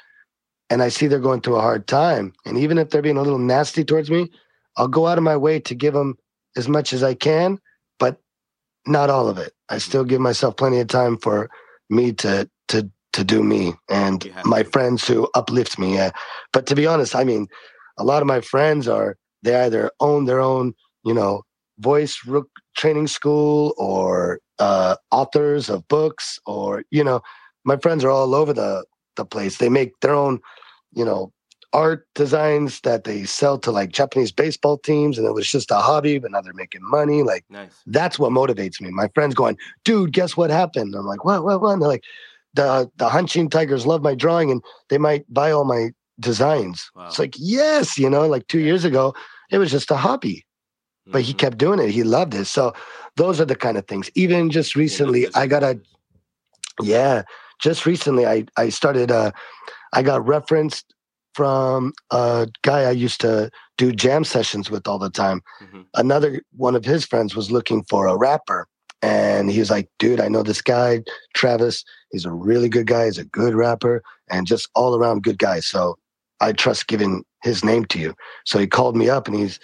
and 0.70 0.82
I 0.82 0.88
see 0.88 1.06
they're 1.06 1.18
going 1.18 1.40
through 1.40 1.56
a 1.56 1.62
hard 1.62 1.86
time, 1.86 2.32
and 2.46 2.56
even 2.56 2.78
if 2.78 2.90
they're 2.90 3.02
being 3.02 3.16
a 3.16 3.22
little 3.22 3.38
nasty 3.38 3.84
towards 3.84 4.10
me, 4.10 4.30
I'll 4.76 4.88
go 4.88 5.06
out 5.06 5.18
of 5.18 5.24
my 5.24 5.36
way 5.36 5.60
to 5.60 5.74
give 5.74 5.94
them 5.94 6.16
as 6.56 6.68
much 6.68 6.92
as 6.92 7.02
I 7.02 7.14
can, 7.14 7.58
but 7.98 8.18
not 8.86 9.10
all 9.10 9.28
of 9.28 9.38
it. 9.38 9.52
I 9.68 9.74
mm-hmm. 9.74 9.80
still 9.80 10.04
give 10.04 10.20
myself 10.20 10.56
plenty 10.56 10.80
of 10.80 10.88
time 10.88 11.16
for 11.18 11.50
me 11.90 12.12
to 12.14 12.48
to 12.68 12.90
to 13.12 13.24
do 13.24 13.42
me 13.42 13.74
and 13.88 14.32
my 14.44 14.62
to. 14.62 14.70
friends 14.70 15.06
who 15.06 15.28
uplift 15.34 15.78
me. 15.78 15.94
Yeah. 15.94 16.10
But 16.52 16.66
to 16.66 16.74
be 16.74 16.86
honest, 16.86 17.14
I 17.14 17.24
mean, 17.24 17.46
a 17.98 18.04
lot 18.04 18.22
of 18.22 18.26
my 18.26 18.40
friends 18.40 18.88
are 18.88 19.16
they 19.42 19.54
either 19.54 19.90
own 20.00 20.24
their 20.24 20.40
own, 20.40 20.74
you 21.04 21.14
know, 21.14 21.42
voice 21.78 22.24
training 22.74 23.06
school 23.06 23.74
or 23.76 24.40
uh, 24.58 24.96
authors 25.10 25.68
of 25.68 25.86
books 25.88 26.38
or 26.46 26.84
you 26.90 27.02
know 27.02 27.20
my 27.64 27.76
friends 27.76 28.04
are 28.04 28.10
all 28.10 28.34
over 28.34 28.52
the 28.52 28.84
the 29.16 29.24
place 29.24 29.58
they 29.58 29.68
make 29.68 29.92
their 30.00 30.14
own 30.14 30.40
you 30.92 31.04
know 31.04 31.32
art 31.74 32.06
designs 32.14 32.80
that 32.82 33.02
they 33.02 33.24
sell 33.24 33.58
to 33.58 33.72
like 33.72 33.90
Japanese 33.90 34.30
baseball 34.30 34.78
teams, 34.78 35.18
and 35.18 35.26
it 35.26 35.34
was 35.34 35.50
just 35.50 35.72
a 35.72 35.76
hobby, 35.76 36.18
but 36.18 36.30
now 36.30 36.40
they're 36.40 36.52
making 36.54 36.80
money. 36.84 37.24
Like 37.24 37.44
Nice. 37.50 37.82
that's 37.86 38.16
what 38.18 38.30
motivates 38.30 38.80
me. 38.80 38.90
My 38.90 39.08
friends 39.08 39.34
going, 39.34 39.58
dude, 39.84 40.12
guess 40.12 40.36
what 40.36 40.50
happened? 40.50 40.94
I'm 40.94 41.04
like, 41.04 41.24
what, 41.24 41.44
what, 41.44 41.60
what? 41.60 41.72
And 41.72 41.82
they're 41.82 41.88
like, 41.88 42.04
the 42.54 42.88
the 42.96 43.08
Hanshin 43.08 43.50
Tigers 43.50 43.84
love 43.84 44.02
my 44.02 44.14
drawing, 44.14 44.50
and 44.52 44.62
they 44.88 44.98
might 44.98 45.24
buy 45.34 45.50
all 45.50 45.64
my 45.64 45.90
designs. 46.20 46.90
Wow. 46.94 47.08
It's 47.08 47.18
like, 47.18 47.34
yes, 47.36 47.98
you 47.98 48.08
know, 48.08 48.26
like 48.28 48.46
two 48.46 48.60
years 48.60 48.84
ago, 48.84 49.12
it 49.50 49.58
was 49.58 49.72
just 49.72 49.90
a 49.90 49.96
hobby, 49.96 50.43
but 51.12 51.22
he 51.22 51.32
Mhm. 51.34 51.38
kept 51.38 51.58
doing 51.58 51.78
it. 51.80 51.90
He 51.90 52.02
loved 52.02 52.34
it. 52.34 52.46
So 52.46 52.72
those 53.16 53.40
are 53.40 53.44
the 53.44 53.56
kind 53.56 53.76
of 53.76 53.86
things. 53.86 54.10
Even 54.14 54.50
just 54.50 54.74
recently, 54.76 55.26
I 55.34 55.46
got 55.46 55.62
a 55.62 55.78
yeah, 56.82 57.22
just 57.62 57.86
recently 57.86 58.26
I 58.26 58.44
I 58.56 58.68
started 58.68 59.10
uh 59.10 59.30
I 59.92 60.02
got 60.02 60.26
referenced 60.26 60.92
from 61.34 61.92
a 62.10 62.48
guy 62.62 62.82
I 62.82 62.90
used 62.90 63.20
to 63.22 63.50
do 63.76 63.92
jam 63.92 64.24
sessions 64.24 64.70
with 64.70 64.86
all 64.86 64.98
the 64.98 65.10
time. 65.10 65.42
Mhm. 65.62 65.86
Another 65.94 66.42
one 66.56 66.74
of 66.76 66.84
his 66.84 67.04
friends 67.04 67.34
was 67.34 67.50
looking 67.50 67.84
for 67.88 68.06
a 68.06 68.16
rapper 68.16 68.66
and 69.02 69.50
he 69.50 69.58
was 69.58 69.70
like, 69.70 69.88
"Dude, 69.98 70.20
I 70.20 70.28
know 70.28 70.42
this 70.42 70.62
guy, 70.62 71.02
Travis. 71.34 71.84
He's 72.10 72.24
a 72.24 72.32
really 72.32 72.68
good 72.68 72.86
guy. 72.86 73.06
He's 73.06 73.18
a 73.18 73.24
good 73.24 73.54
rapper 73.54 74.02
and 74.30 74.46
just 74.46 74.68
all 74.74 74.94
around 74.96 75.22
good 75.22 75.38
guy. 75.38 75.60
So 75.60 75.96
I 76.40 76.52
trust 76.52 76.86
giving 76.86 77.24
his 77.42 77.64
name 77.64 77.84
to 77.86 77.98
you." 77.98 78.14
So 78.46 78.58
he 78.58 78.66
called 78.66 78.96
me 78.96 79.08
up 79.08 79.28
and 79.28 79.36
he's 79.36 79.58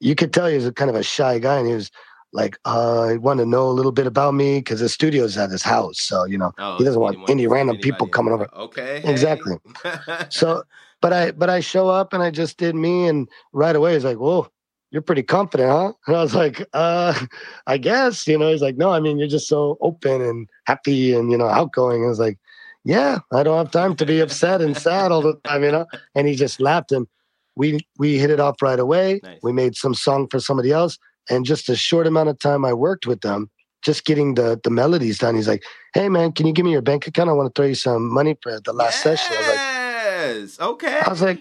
you 0.00 0.14
could 0.14 0.32
tell 0.32 0.46
he 0.46 0.54
was 0.56 0.66
a 0.66 0.72
kind 0.72 0.90
of 0.90 0.96
a 0.96 1.02
shy 1.02 1.38
guy 1.38 1.58
and 1.58 1.68
he 1.68 1.74
was 1.74 1.90
like, 2.32 2.56
uh, 2.64 3.02
I 3.02 3.16
want 3.16 3.40
to 3.40 3.46
know 3.46 3.68
a 3.68 3.72
little 3.72 3.92
bit 3.92 4.06
about 4.06 4.34
me 4.34 4.58
because 4.58 4.80
the 4.80 4.88
studio's 4.88 5.36
at 5.38 5.50
his 5.50 5.62
house. 5.62 6.00
So, 6.00 6.24
you 6.24 6.36
know, 6.38 6.52
Oh, 6.58 6.76
he 6.76 6.84
doesn't 6.84 7.00
want 7.00 7.18
any 7.28 7.46
random 7.46 7.78
people 7.78 8.06
coming 8.08 8.32
over. 8.34 8.48
Okay. 8.54 9.02
Exactly. 9.04 9.56
hey. 9.82 10.26
So, 10.30 10.62
but 11.00 11.12
I, 11.12 11.30
but 11.32 11.48
I 11.50 11.60
show 11.60 11.88
up 11.88 12.12
and 12.12 12.22
I 12.22 12.30
just 12.30 12.58
did 12.58 12.74
me, 12.74 13.06
and 13.06 13.28
right 13.52 13.76
away 13.76 13.94
he's 13.94 14.04
like, 14.04 14.18
"Whoa, 14.18 14.48
you're 14.90 15.02
pretty 15.02 15.22
confident, 15.22 15.70
huh?" 15.70 15.92
And 16.06 16.16
I 16.16 16.22
was 16.22 16.34
like, 16.34 16.64
"Uh, 16.72 17.14
I 17.66 17.78
guess." 17.78 18.26
You 18.26 18.38
know, 18.38 18.50
he's 18.50 18.62
like, 18.62 18.76
"No, 18.76 18.90
I 18.90 19.00
mean, 19.00 19.18
you're 19.18 19.28
just 19.28 19.48
so 19.48 19.76
open 19.80 20.20
and 20.22 20.48
happy 20.66 21.14
and 21.14 21.30
you 21.30 21.38
know 21.38 21.46
outgoing." 21.48 22.04
I 22.04 22.08
was 22.08 22.18
like, 22.18 22.38
"Yeah, 22.84 23.18
I 23.32 23.42
don't 23.42 23.58
have 23.58 23.70
time 23.70 23.94
to 23.96 24.06
be 24.06 24.20
upset 24.20 24.60
and 24.60 24.76
sad 24.76 25.12
all 25.12 25.22
the 25.22 25.34
time, 25.44 25.62
you 25.64 25.72
know." 25.72 25.86
And 26.14 26.26
he 26.28 26.34
just 26.34 26.60
laughed, 26.60 26.92
and 26.92 27.06
we 27.56 27.80
we 27.98 28.18
hit 28.18 28.30
it 28.30 28.40
off 28.40 28.62
right 28.62 28.78
away. 28.78 29.20
Nice. 29.22 29.38
We 29.42 29.52
made 29.52 29.76
some 29.76 29.94
song 29.94 30.28
for 30.30 30.40
somebody 30.40 30.72
else, 30.72 30.98
and 31.28 31.44
just 31.44 31.68
a 31.68 31.76
short 31.76 32.06
amount 32.06 32.28
of 32.28 32.38
time 32.38 32.64
I 32.64 32.72
worked 32.72 33.06
with 33.06 33.20
them. 33.22 33.50
Just 33.82 34.04
getting 34.04 34.34
the 34.34 34.60
the 34.62 34.70
melodies 34.70 35.18
done. 35.18 35.36
He's 35.36 35.48
like, 35.48 35.64
"Hey 35.94 36.08
man, 36.08 36.32
can 36.32 36.46
you 36.46 36.52
give 36.52 36.64
me 36.64 36.72
your 36.72 36.82
bank 36.82 37.06
account? 37.06 37.30
I 37.30 37.32
want 37.32 37.54
to 37.54 37.58
throw 37.58 37.68
you 37.68 37.74
some 37.74 38.12
money 38.12 38.36
for 38.42 38.60
the 38.60 38.72
last 38.72 39.02
session." 39.02 39.36
I 39.36 39.38
was 39.38 39.48
like, 39.48 39.76
Yes. 40.16 40.60
Okay. 40.60 41.00
I 41.04 41.10
was 41.10 41.22
like, 41.22 41.40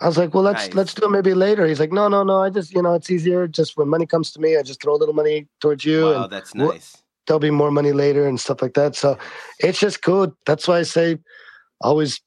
I 0.00 0.06
was 0.06 0.16
like, 0.16 0.34
well, 0.34 0.42
let's 0.42 0.66
Nice. 0.66 0.74
let's 0.74 0.94
do 0.94 1.04
it 1.04 1.10
maybe 1.10 1.34
later. 1.34 1.66
He's 1.66 1.80
like, 1.80 1.92
no, 1.92 2.08
no, 2.08 2.22
no. 2.22 2.42
I 2.42 2.50
just, 2.50 2.72
you 2.72 2.82
know, 2.82 2.94
it's 2.94 3.10
easier. 3.10 3.46
Just 3.46 3.76
when 3.76 3.88
money 3.88 4.06
comes 4.06 4.32
to 4.32 4.40
me, 4.40 4.56
I 4.56 4.62
just 4.62 4.82
throw 4.82 4.94
a 4.94 5.00
little 5.02 5.14
money 5.14 5.48
towards 5.60 5.84
you, 5.84 6.04
wow, 6.04 6.24
and 6.24 6.32
that's 6.32 6.54
nice. 6.54 6.96
there'll 7.26 7.40
be 7.40 7.50
more 7.50 7.70
money 7.70 7.92
later 7.92 8.26
and 8.26 8.40
stuff 8.40 8.62
like 8.62 8.74
that. 8.74 8.96
So 8.96 9.18
it's 9.58 9.78
just 9.78 10.02
cool. 10.02 10.34
That's 10.46 10.66
why 10.66 10.78
I 10.78 10.82
say, 10.82 11.18
always 11.80 12.20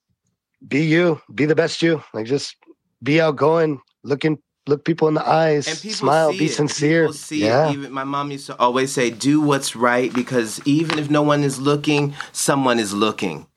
be 0.67 0.83
you, 0.85 1.21
be 1.33 1.45
the 1.45 1.55
best 1.55 1.81
you. 1.81 2.03
Like 2.13 2.25
just 2.25 2.55
be 3.03 3.19
outgoing, 3.21 3.81
looking, 4.03 4.39
look 4.67 4.85
people 4.85 5.07
in 5.07 5.13
the 5.13 5.27
eyes, 5.27 5.67
smile, 5.67 6.31
be 6.31 6.45
it. 6.45 6.53
sincere. 6.53 7.03
People 7.03 7.13
see 7.13 7.45
yeah, 7.45 7.69
it. 7.69 7.73
Even 7.73 7.91
my 7.91 8.03
mom 8.03 8.31
used 8.31 8.47
to 8.47 8.57
always 8.57 8.91
say, 8.91 9.09
"Do 9.09 9.41
what's 9.41 9.75
right," 9.75 10.11
because 10.13 10.61
even 10.65 10.97
if 10.97 11.09
no 11.09 11.21
one 11.21 11.43
is 11.43 11.59
looking, 11.59 12.13
someone 12.31 12.79
is 12.79 12.93
looking. 12.93 13.47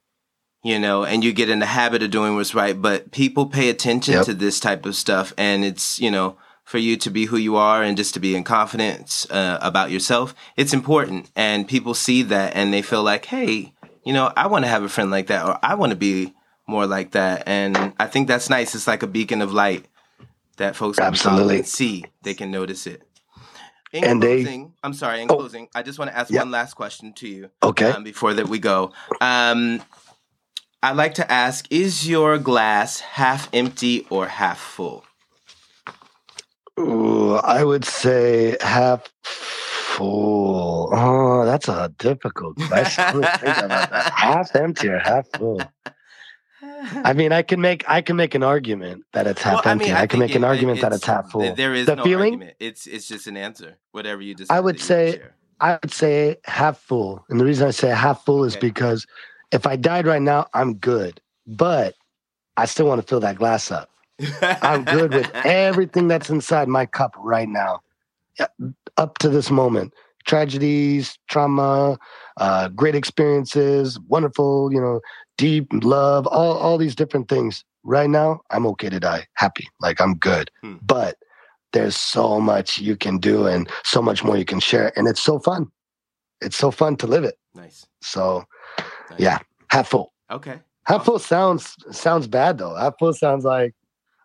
You 0.62 0.80
know, 0.80 1.04
and 1.04 1.22
you 1.22 1.32
get 1.32 1.48
in 1.48 1.60
the 1.60 1.66
habit 1.66 2.02
of 2.02 2.10
doing 2.10 2.34
what's 2.34 2.54
right. 2.54 2.80
But 2.80 3.12
people 3.12 3.46
pay 3.46 3.68
attention 3.68 4.14
Yep. 4.14 4.24
to 4.24 4.34
this 4.34 4.58
type 4.58 4.84
of 4.84 4.96
stuff, 4.96 5.32
and 5.38 5.64
it's 5.64 6.00
you 6.00 6.10
know 6.10 6.36
for 6.64 6.78
you 6.78 6.96
to 6.96 7.10
be 7.10 7.26
who 7.26 7.36
you 7.36 7.54
are 7.54 7.84
and 7.84 7.96
just 7.96 8.12
to 8.14 8.18
be 8.18 8.34
in 8.34 8.42
confidence 8.42 9.24
uh, 9.30 9.58
about 9.62 9.92
yourself. 9.92 10.34
It's 10.56 10.74
important, 10.74 11.30
and 11.36 11.68
people 11.68 11.94
see 11.94 12.22
that 12.24 12.56
and 12.56 12.74
they 12.74 12.82
feel 12.82 13.04
like, 13.04 13.26
hey, 13.26 13.72
you 14.04 14.12
know, 14.12 14.32
I 14.36 14.48
want 14.48 14.64
to 14.64 14.68
have 14.68 14.82
a 14.82 14.88
friend 14.88 15.08
like 15.08 15.28
that, 15.28 15.46
or 15.46 15.56
I 15.62 15.76
want 15.76 15.90
to 15.90 15.96
be 15.96 16.34
more 16.66 16.86
like 16.86 17.12
that. 17.12 17.44
And 17.46 17.92
I 17.98 18.06
think 18.06 18.28
that's 18.28 18.50
nice. 18.50 18.74
It's 18.74 18.86
like 18.86 19.02
a 19.02 19.06
beacon 19.06 19.42
of 19.42 19.52
light 19.52 19.86
that 20.56 20.76
folks 20.76 20.98
Absolutely. 20.98 21.56
and 21.58 21.66
see. 21.66 22.04
They 22.22 22.34
can 22.34 22.50
notice 22.50 22.86
it. 22.86 23.02
In 23.92 24.04
And 24.04 24.22
they- 24.22 24.66
I'm 24.82 24.92
sorry. 24.94 25.22
In 25.22 25.30
Oh. 25.30 25.36
closing, 25.36 25.68
I 25.74 25.82
just 25.82 25.98
want 25.98 26.10
to 26.10 26.16
ask 26.16 26.30
Yeah. 26.30 26.40
one 26.40 26.50
last 26.50 26.74
question 26.74 27.12
to 27.14 27.28
you 27.28 27.50
okay. 27.62 27.90
um, 27.90 28.02
before 28.04 28.34
that 28.34 28.48
we 28.48 28.58
go. 28.58 28.92
Um, 29.20 29.80
I'd 30.82 30.96
like 30.96 31.14
to 31.14 31.32
ask: 31.32 31.66
Is 31.70 32.08
your 32.08 32.36
glass 32.38 33.00
half 33.00 33.48
empty 33.52 34.06
or 34.10 34.26
half 34.26 34.58
full? 34.58 35.04
Ooh, 36.78 37.36
I 37.36 37.64
would 37.64 37.84
say 37.84 38.56
half 38.60 39.08
full. 39.22 40.90
Oh, 40.92 41.44
that's 41.46 41.68
a 41.68 41.90
difficult 41.98 42.56
question. 42.56 43.20
Let 43.20 43.40
think 43.40 43.56
about 43.58 43.90
that. 43.90 44.12
Half 44.14 44.54
empty 44.54 44.88
or 44.88 44.98
half 44.98 45.26
full? 45.36 45.62
I 47.04 47.12
mean, 47.12 47.32
I 47.32 47.42
can 47.42 47.60
make 47.60 47.84
I 47.88 48.02
can 48.02 48.16
make 48.16 48.34
an 48.34 48.42
argument 48.42 49.04
that 49.12 49.26
it's 49.26 49.42
half 49.42 49.64
Well, 49.64 49.72
empty. 49.72 49.92
I, 49.92 50.06
can 50.06 50.20
think 50.20 50.30
make 50.30 50.34
an 50.36 50.44
argument 50.44 50.80
that 50.80 50.92
it's- 50.92 51.04
half 51.04 51.30
full. 51.30 51.54
There 51.54 51.74
is 51.74 51.86
The 51.86 51.96
no 51.96 52.04
feeling? 52.04 52.34
argument. 52.34 52.56
It's 52.60 52.86
it's 52.86 53.08
just 53.08 53.26
an 53.26 53.36
answer. 53.36 53.78
Whatever 53.92 54.22
you 54.22 54.34
decide. 54.34 54.54
I 54.54 54.60
would 54.60 54.78
that 54.78 54.88
you 54.88 54.96
wanna 54.96 55.12
say- 55.12 55.22
I 55.58 55.78
would 55.82 55.90
say 55.92 56.36
half 56.44 56.78
full, 56.78 57.24
and 57.30 57.40
the 57.40 57.44
reason 57.44 57.66
I 57.66 57.70
say 57.70 57.88
half 57.88 58.24
full 58.24 58.44
is 58.44 58.56
Okay. 58.56 58.66
because 58.68 59.06
if 59.52 59.66
I 59.66 59.76
died 59.76 60.06
right 60.06 60.20
now, 60.20 60.48
I'm 60.52 60.74
good, 60.74 61.20
but 61.46 61.94
I 62.58 62.66
still 62.66 62.86
want 62.86 63.00
to 63.00 63.06
fill 63.06 63.20
that 63.20 63.36
glass 63.36 63.70
up. 63.70 63.88
I'm 64.42 64.84
good 64.84 65.14
with 65.14 65.30
everything 65.46 66.08
that's 66.08 66.28
inside 66.30 66.68
my 66.68 66.84
cup 66.84 67.14
right 67.18 67.48
now, 67.48 67.80
up 68.98 69.18
to 69.18 69.28
this 69.30 69.50
moment. 69.50 69.94
Tragedies, 70.26 71.18
trauma, 71.28 71.98
uh, 72.38 72.68
great 72.68 72.94
experiences, 72.94 73.98
wonderful, 74.08 74.72
you 74.72 74.80
know, 74.80 75.00
deep 75.38 75.66
love, 75.72 76.26
all 76.26 76.56
all 76.58 76.78
these 76.78 76.94
different 76.94 77.28
things. 77.28 77.64
Right 77.84 78.10
now, 78.10 78.40
I'm 78.50 78.66
okay 78.66 78.88
to 78.88 78.98
die, 78.98 79.26
happy, 79.34 79.68
like 79.80 80.00
I'm 80.00 80.14
good. 80.16 80.50
Hmm. 80.62 80.76
But 80.82 81.16
there's 81.72 81.96
so 81.96 82.40
much 82.40 82.78
you 82.78 82.96
can 82.96 83.18
do 83.18 83.46
and 83.46 83.70
so 83.84 84.02
much 84.02 84.24
more 84.24 84.36
you 84.36 84.44
can 84.44 84.60
share, 84.60 84.92
and 84.96 85.06
it's 85.06 85.22
so 85.22 85.38
fun. 85.38 85.70
It's 86.40 86.56
so 86.56 86.70
fun 86.70 86.96
to 86.96 87.06
live 87.06 87.24
it. 87.24 87.38
nice. 87.54 87.86
So 88.02 88.44
nice. 89.10 89.20
yeah, 89.20 89.38
half 89.70 89.88
full. 89.88 90.12
Okay. 90.30 90.58
Half 90.84 91.04
full 91.04 91.18
sounds 91.18 91.76
sounds 91.90 92.26
bad 92.26 92.58
though. 92.58 92.74
Half 92.74 92.94
full 92.98 93.12
sounds 93.12 93.44
like 93.44 93.74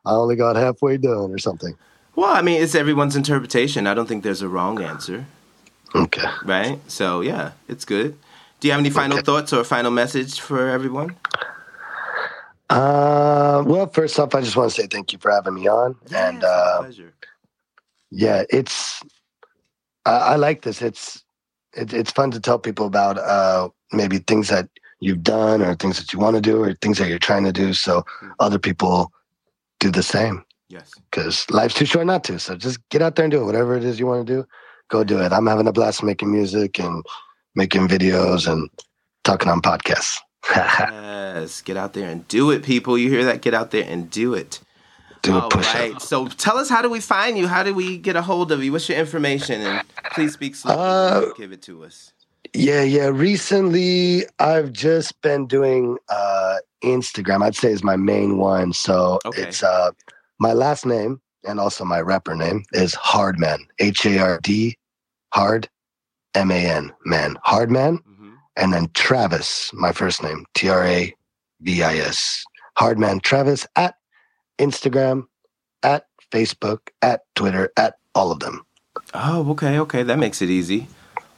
I 0.05 0.13
only 0.13 0.35
got 0.35 0.55
halfway 0.55 0.97
done 0.97 1.31
or 1.31 1.37
something. 1.37 1.75
Well, 2.15 2.31
I 2.33 2.41
mean, 2.41 2.61
it's 2.61 2.75
everyone's 2.75 3.15
interpretation. 3.15 3.87
I 3.87 3.93
don't 3.93 4.07
think 4.07 4.23
there's 4.23 4.41
a 4.41 4.49
wrong 4.49 4.81
answer, 4.81 5.25
Okay. 5.95 6.25
right? 6.45 6.79
So 6.89 7.21
yeah, 7.21 7.51
it's 7.67 7.85
good. 7.85 8.17
Do 8.59 8.67
you 8.67 8.71
have 8.73 8.79
any 8.79 8.89
final 8.91 9.17
Okay. 9.17 9.23
thoughts 9.25 9.53
or 9.53 9.63
final 9.63 9.91
message 9.91 10.39
for 10.39 10.69
everyone? 10.69 11.15
Uh, 12.69 13.63
well, 13.65 13.87
first 13.87 14.19
off, 14.19 14.35
I 14.35 14.41
just 14.41 14.55
want 14.55 14.71
to 14.71 14.81
say 14.81 14.87
thank 14.87 15.13
you 15.13 15.19
for 15.19 15.31
having 15.31 15.55
me 15.55 15.67
on, 15.67 15.95
and 16.13 16.41
Yes, 16.41 16.43
uh, 16.43 16.79
pleasure. 16.79 17.13
yeah, 18.11 18.43
it's 18.49 19.01
I, 20.05 20.11
I 20.11 20.35
like 20.37 20.63
this. 20.63 20.81
It's 20.81 21.23
it, 21.73 21.93
it's 21.93 22.11
fun 22.11 22.31
to 22.31 22.39
tell 22.39 22.59
people 22.59 22.85
about 22.85 23.17
uh, 23.17 23.69
maybe 23.91 24.19
things 24.19 24.49
that 24.49 24.69
you've 25.01 25.23
done 25.23 25.61
or 25.61 25.75
things 25.75 25.97
that 25.99 26.13
you 26.13 26.19
want 26.19 26.35
to 26.37 26.41
do 26.41 26.63
or 26.63 26.73
things 26.75 26.97
that 26.99 27.09
you're 27.09 27.19
trying 27.19 27.45
to 27.45 27.53
do, 27.53 27.73
so 27.73 28.05
Mm. 28.23 28.33
other 28.39 28.59
people 28.59 29.11
do 29.79 29.91
the 29.91 30.03
same. 30.03 30.45
Yes. 30.69 30.91
Because 31.11 31.49
life's 31.51 31.75
too 31.75 31.85
short 31.85 32.07
not 32.07 32.23
to. 32.25 32.39
So 32.39 32.55
just 32.55 32.79
get 32.89 33.01
out 33.01 33.15
there 33.15 33.25
and 33.25 33.31
do 33.31 33.41
it. 33.41 33.45
Whatever 33.45 33.75
it 33.77 33.83
is 33.83 33.99
you 33.99 34.07
want 34.07 34.25
to 34.27 34.33
do, 34.33 34.47
go 34.91 35.03
do 35.03 35.19
it. 35.19 35.31
I'm 35.31 35.47
having 35.47 35.67
a 35.67 35.71
blast 35.71 36.03
making 36.03 36.31
music 36.31 36.79
and 36.79 37.03
making 37.55 37.87
videos 37.87 38.51
and 38.51 38.69
talking 39.23 39.49
on 39.49 39.61
podcasts. 39.61 40.17
yes. 40.55 41.61
Get 41.61 41.77
out 41.77 41.93
there 41.93 42.09
and 42.09 42.27
do 42.27 42.51
it, 42.51 42.63
people. 42.63 42.97
You 42.97 43.09
hear 43.09 43.25
that? 43.25 43.41
Get 43.41 43.53
out 43.53 43.71
there 43.71 43.85
and 43.87 44.09
do 44.11 44.33
it. 44.35 44.59
do 45.21 45.37
a 45.37 45.49
push 45.49 45.73
right. 45.73 45.95
up. 45.95 46.01
So 46.01 46.27
tell 46.27 46.57
us 46.57 46.69
how 46.69 46.81
do 46.81 46.89
we 46.89 46.99
find 46.99 47.37
you? 47.37 47.47
How 47.47 47.63
do 47.63 47.73
we 47.73 47.97
get 47.97 48.15
a 48.15 48.21
hold 48.21 48.51
of 48.51 48.63
you? 48.63 48.71
What's 48.71 48.89
your 48.89 48.97
information? 48.99 49.61
And 49.61 49.87
please 50.11 50.33
speak 50.33 50.55
slowly. 50.55 50.79
Uh, 50.79 51.33
Give 51.37 51.51
it 51.51 51.61
to 51.63 51.83
us. 51.83 52.11
Yeah, 52.53 52.81
yeah. 52.83 53.05
Recently, 53.07 54.25
I've 54.39 54.73
just 54.73 55.19
been 55.21 55.47
doing 55.47 55.97
uh, 56.09 56.57
Instagram. 56.83 57.43
I'd 57.43 57.55
say 57.55 57.71
is 57.71 57.83
my 57.83 57.95
main 57.95 58.37
one. 58.37 58.73
So 58.73 59.19
Okay. 59.25 59.43
it's 59.43 59.63
uh, 59.63 59.91
my 60.39 60.51
last 60.53 60.85
name 60.85 61.21
and 61.47 61.59
also 61.59 61.85
my 61.85 62.01
rapper 62.01 62.35
name 62.35 62.63
is 62.73 62.93
Hardman. 62.95 63.65
H 63.79 64.05
A 64.05 64.17
R 64.19 64.39
D, 64.41 64.77
Hard, 65.33 65.69
M 66.35 66.51
A 66.51 66.55
N, 66.65 66.91
man. 67.05 67.37
Hardman. 67.43 67.97
hmm 67.97 68.17
and 68.57 68.73
then 68.73 68.89
Travis, 68.93 69.71
my 69.73 69.93
first 69.93 70.21
name, 70.21 70.45
T 70.53 70.67
R 70.67 70.85
A 70.85 71.15
V 71.61 71.83
I 71.83 71.95
S. 71.97 72.43
Hardman 72.77 73.21
Travis 73.21 73.65
at 73.77 73.95
Instagram, 74.59 75.23
at 75.83 76.05
Facebook, 76.31 76.79
at 77.01 77.21
Twitter, 77.35 77.71
at 77.77 77.95
all 78.13 78.31
of 78.31 78.39
them. 78.39 78.65
Oh, 79.13 79.49
okay, 79.51 79.79
okay. 79.79 80.03
That 80.03 80.19
makes 80.19 80.41
it 80.41 80.49
easy. 80.49 80.87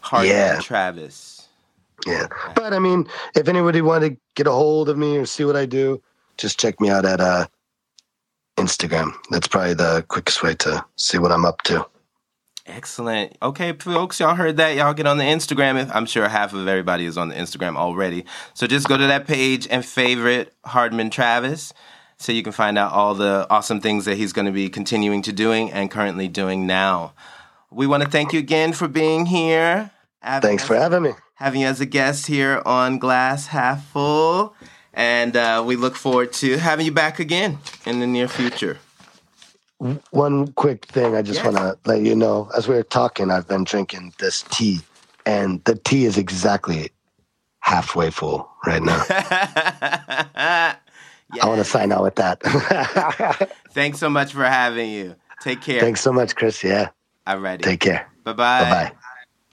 Hard 0.01 0.27
Yeah. 0.27 0.59
Travis. 0.59 1.47
Yeah. 2.07 2.27
But 2.55 2.73
I 2.73 2.79
mean, 2.79 3.07
if 3.35 3.47
anybody 3.47 3.81
wanted 3.81 4.15
to 4.15 4.21
get 4.35 4.47
a 4.47 4.51
hold 4.51 4.89
of 4.89 4.97
me 4.97 5.17
or 5.17 5.25
see 5.25 5.45
what 5.45 5.55
I 5.55 5.65
do, 5.67 6.01
just 6.37 6.59
check 6.59 6.81
me 6.81 6.89
out 6.89 7.05
at 7.05 7.21
uh, 7.21 7.45
Instagram. 8.57 9.13
That's 9.29 9.47
probably 9.47 9.75
the 9.75 10.03
quickest 10.09 10.41
way 10.43 10.55
to 10.55 10.83
see 10.97 11.19
what 11.19 11.31
I'm 11.31 11.45
up 11.45 11.61
to. 11.63 11.85
Excellent. 12.65 13.37
Okay, 13.41 13.73
folks, 13.73 14.19
y'all 14.19 14.35
heard 14.35 14.57
that. 14.57 14.75
Y'all 14.75 14.93
get 14.93 15.05
on 15.05 15.17
the 15.17 15.25
Instagram. 15.25 15.91
I'm 15.93 16.05
sure 16.05 16.27
half 16.29 16.53
of 16.53 16.67
everybody 16.67 17.05
is 17.05 17.17
on 17.17 17.27
the 17.27 17.35
Instagram 17.35 17.75
already. 17.75 18.23
So 18.53 18.67
just 18.67 18.87
go 18.87 18.95
to 18.95 19.07
that 19.07 19.27
page 19.27 19.67
and 19.69 19.85
favorite 19.85 20.53
Hardman 20.63 21.09
Travis 21.09 21.73
so 22.17 22.31
you 22.31 22.41
can 22.41 22.53
find 22.53 22.77
out 22.77 22.93
all 22.93 23.15
the 23.15 23.45
awesome 23.49 23.81
things 23.81 24.05
that 24.05 24.15
he's 24.15 24.31
going 24.31 24.45
to 24.45 24.51
be 24.53 24.69
continuing 24.69 25.21
to 25.23 25.33
doing 25.33 25.71
and 25.73 25.91
currently 25.91 26.29
doing 26.29 26.65
now. 26.65 27.13
We 27.69 27.85
want 27.85 28.03
to 28.03 28.09
thank 28.09 28.31
you 28.31 28.39
again 28.39 28.71
for 28.71 28.87
being 28.87 29.25
here. 29.25 29.91
Thanks 30.23 30.63
for 30.63 30.75
having 30.77 31.03
me. 31.03 31.11
Having 31.35 31.61
you 31.61 31.67
as 31.67 31.81
a 31.81 31.85
guest 31.85 32.27
here 32.27 32.61
on 32.65 32.97
Glass 32.97 33.47
Half 33.47 33.85
Full. 33.87 34.55
And 34.93 35.35
uh, 35.35 35.63
we 35.65 35.75
look 35.75 35.95
forward 35.95 36.31
to 36.33 36.57
having 36.57 36.85
you 36.85 36.93
back 36.93 37.19
again 37.19 37.57
in 37.85 37.99
the 37.99 38.07
near 38.07 38.29
future. 38.29 38.77
One 40.11 40.47
quick 40.53 40.85
thing 40.85 41.15
I 41.15 41.21
just 41.21 41.43
yes. 41.43 41.45
want 41.45 41.57
to 41.57 41.77
let 41.89 42.01
you 42.01 42.15
know 42.15 42.49
as 42.55 42.67
we 42.67 42.75
were 42.75 42.83
talking, 42.83 43.29
I've 43.31 43.47
been 43.47 43.63
drinking 43.63 44.13
this 44.19 44.43
tea, 44.49 44.79
and 45.25 45.63
the 45.65 45.75
tea 45.75 46.05
is 46.05 46.17
exactly 46.17 46.91
halfway 47.59 48.09
full 48.09 48.49
right 48.65 48.81
now. 48.81 49.03
yes. 49.09 49.17
I 51.41 51.47
want 51.47 51.59
to 51.59 51.65
sign 51.65 51.91
out 51.91 52.03
with 52.03 52.15
that. 52.15 52.41
Thanks 53.71 53.99
so 53.99 54.09
much 54.09 54.33
for 54.33 54.45
having 54.45 54.89
you. 54.89 55.15
Take 55.41 55.61
care. 55.61 55.79
Thanks 55.79 56.01
so 56.01 56.13
much, 56.13 56.35
Chris. 56.35 56.63
Yeah. 56.63 56.89
All 57.25 57.39
righty. 57.39 57.63
Take 57.63 57.79
care. 57.81 58.09
Bye 58.23 58.33
bye. 58.33 58.63
Bye 58.63 58.69
bye. 58.69 58.91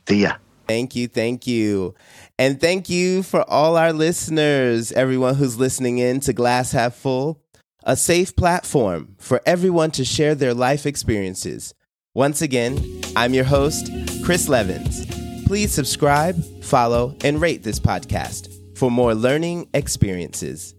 See 0.08 0.22
ya. 0.22 0.36
Thank 0.68 0.94
you. 0.94 1.08
Thank 1.08 1.46
you. 1.46 1.94
And 2.38 2.60
thank 2.60 2.88
you 2.88 3.22
for 3.22 3.42
all 3.50 3.76
our 3.76 3.92
listeners, 3.92 4.92
everyone 4.92 5.34
who's 5.34 5.58
listening 5.58 5.98
in 5.98 6.20
to 6.20 6.32
Glass 6.32 6.72
Half 6.72 6.94
Full 6.94 7.40
a 7.84 7.96
safe 7.96 8.36
platform 8.36 9.16
for 9.18 9.40
everyone 9.46 9.90
to 9.92 10.04
share 10.04 10.34
their 10.34 10.54
life 10.54 10.86
experiences. 10.86 11.74
Once 12.14 12.42
again, 12.42 13.00
I'm 13.16 13.34
your 13.34 13.44
host, 13.44 13.90
Chris 14.24 14.48
Levins. 14.48 15.06
Please 15.46 15.72
subscribe, 15.72 16.36
follow, 16.62 17.16
and 17.24 17.40
rate 17.40 17.62
this 17.62 17.80
podcast 17.80 18.48
for 18.76 18.90
more 18.90 19.14
learning 19.14 19.68
experiences. 19.74 20.74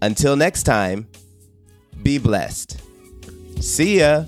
Until 0.00 0.36
next 0.36 0.64
time, 0.64 1.06
be 2.02 2.18
blessed. 2.18 2.80
See 3.60 4.00
ya. 4.00 4.24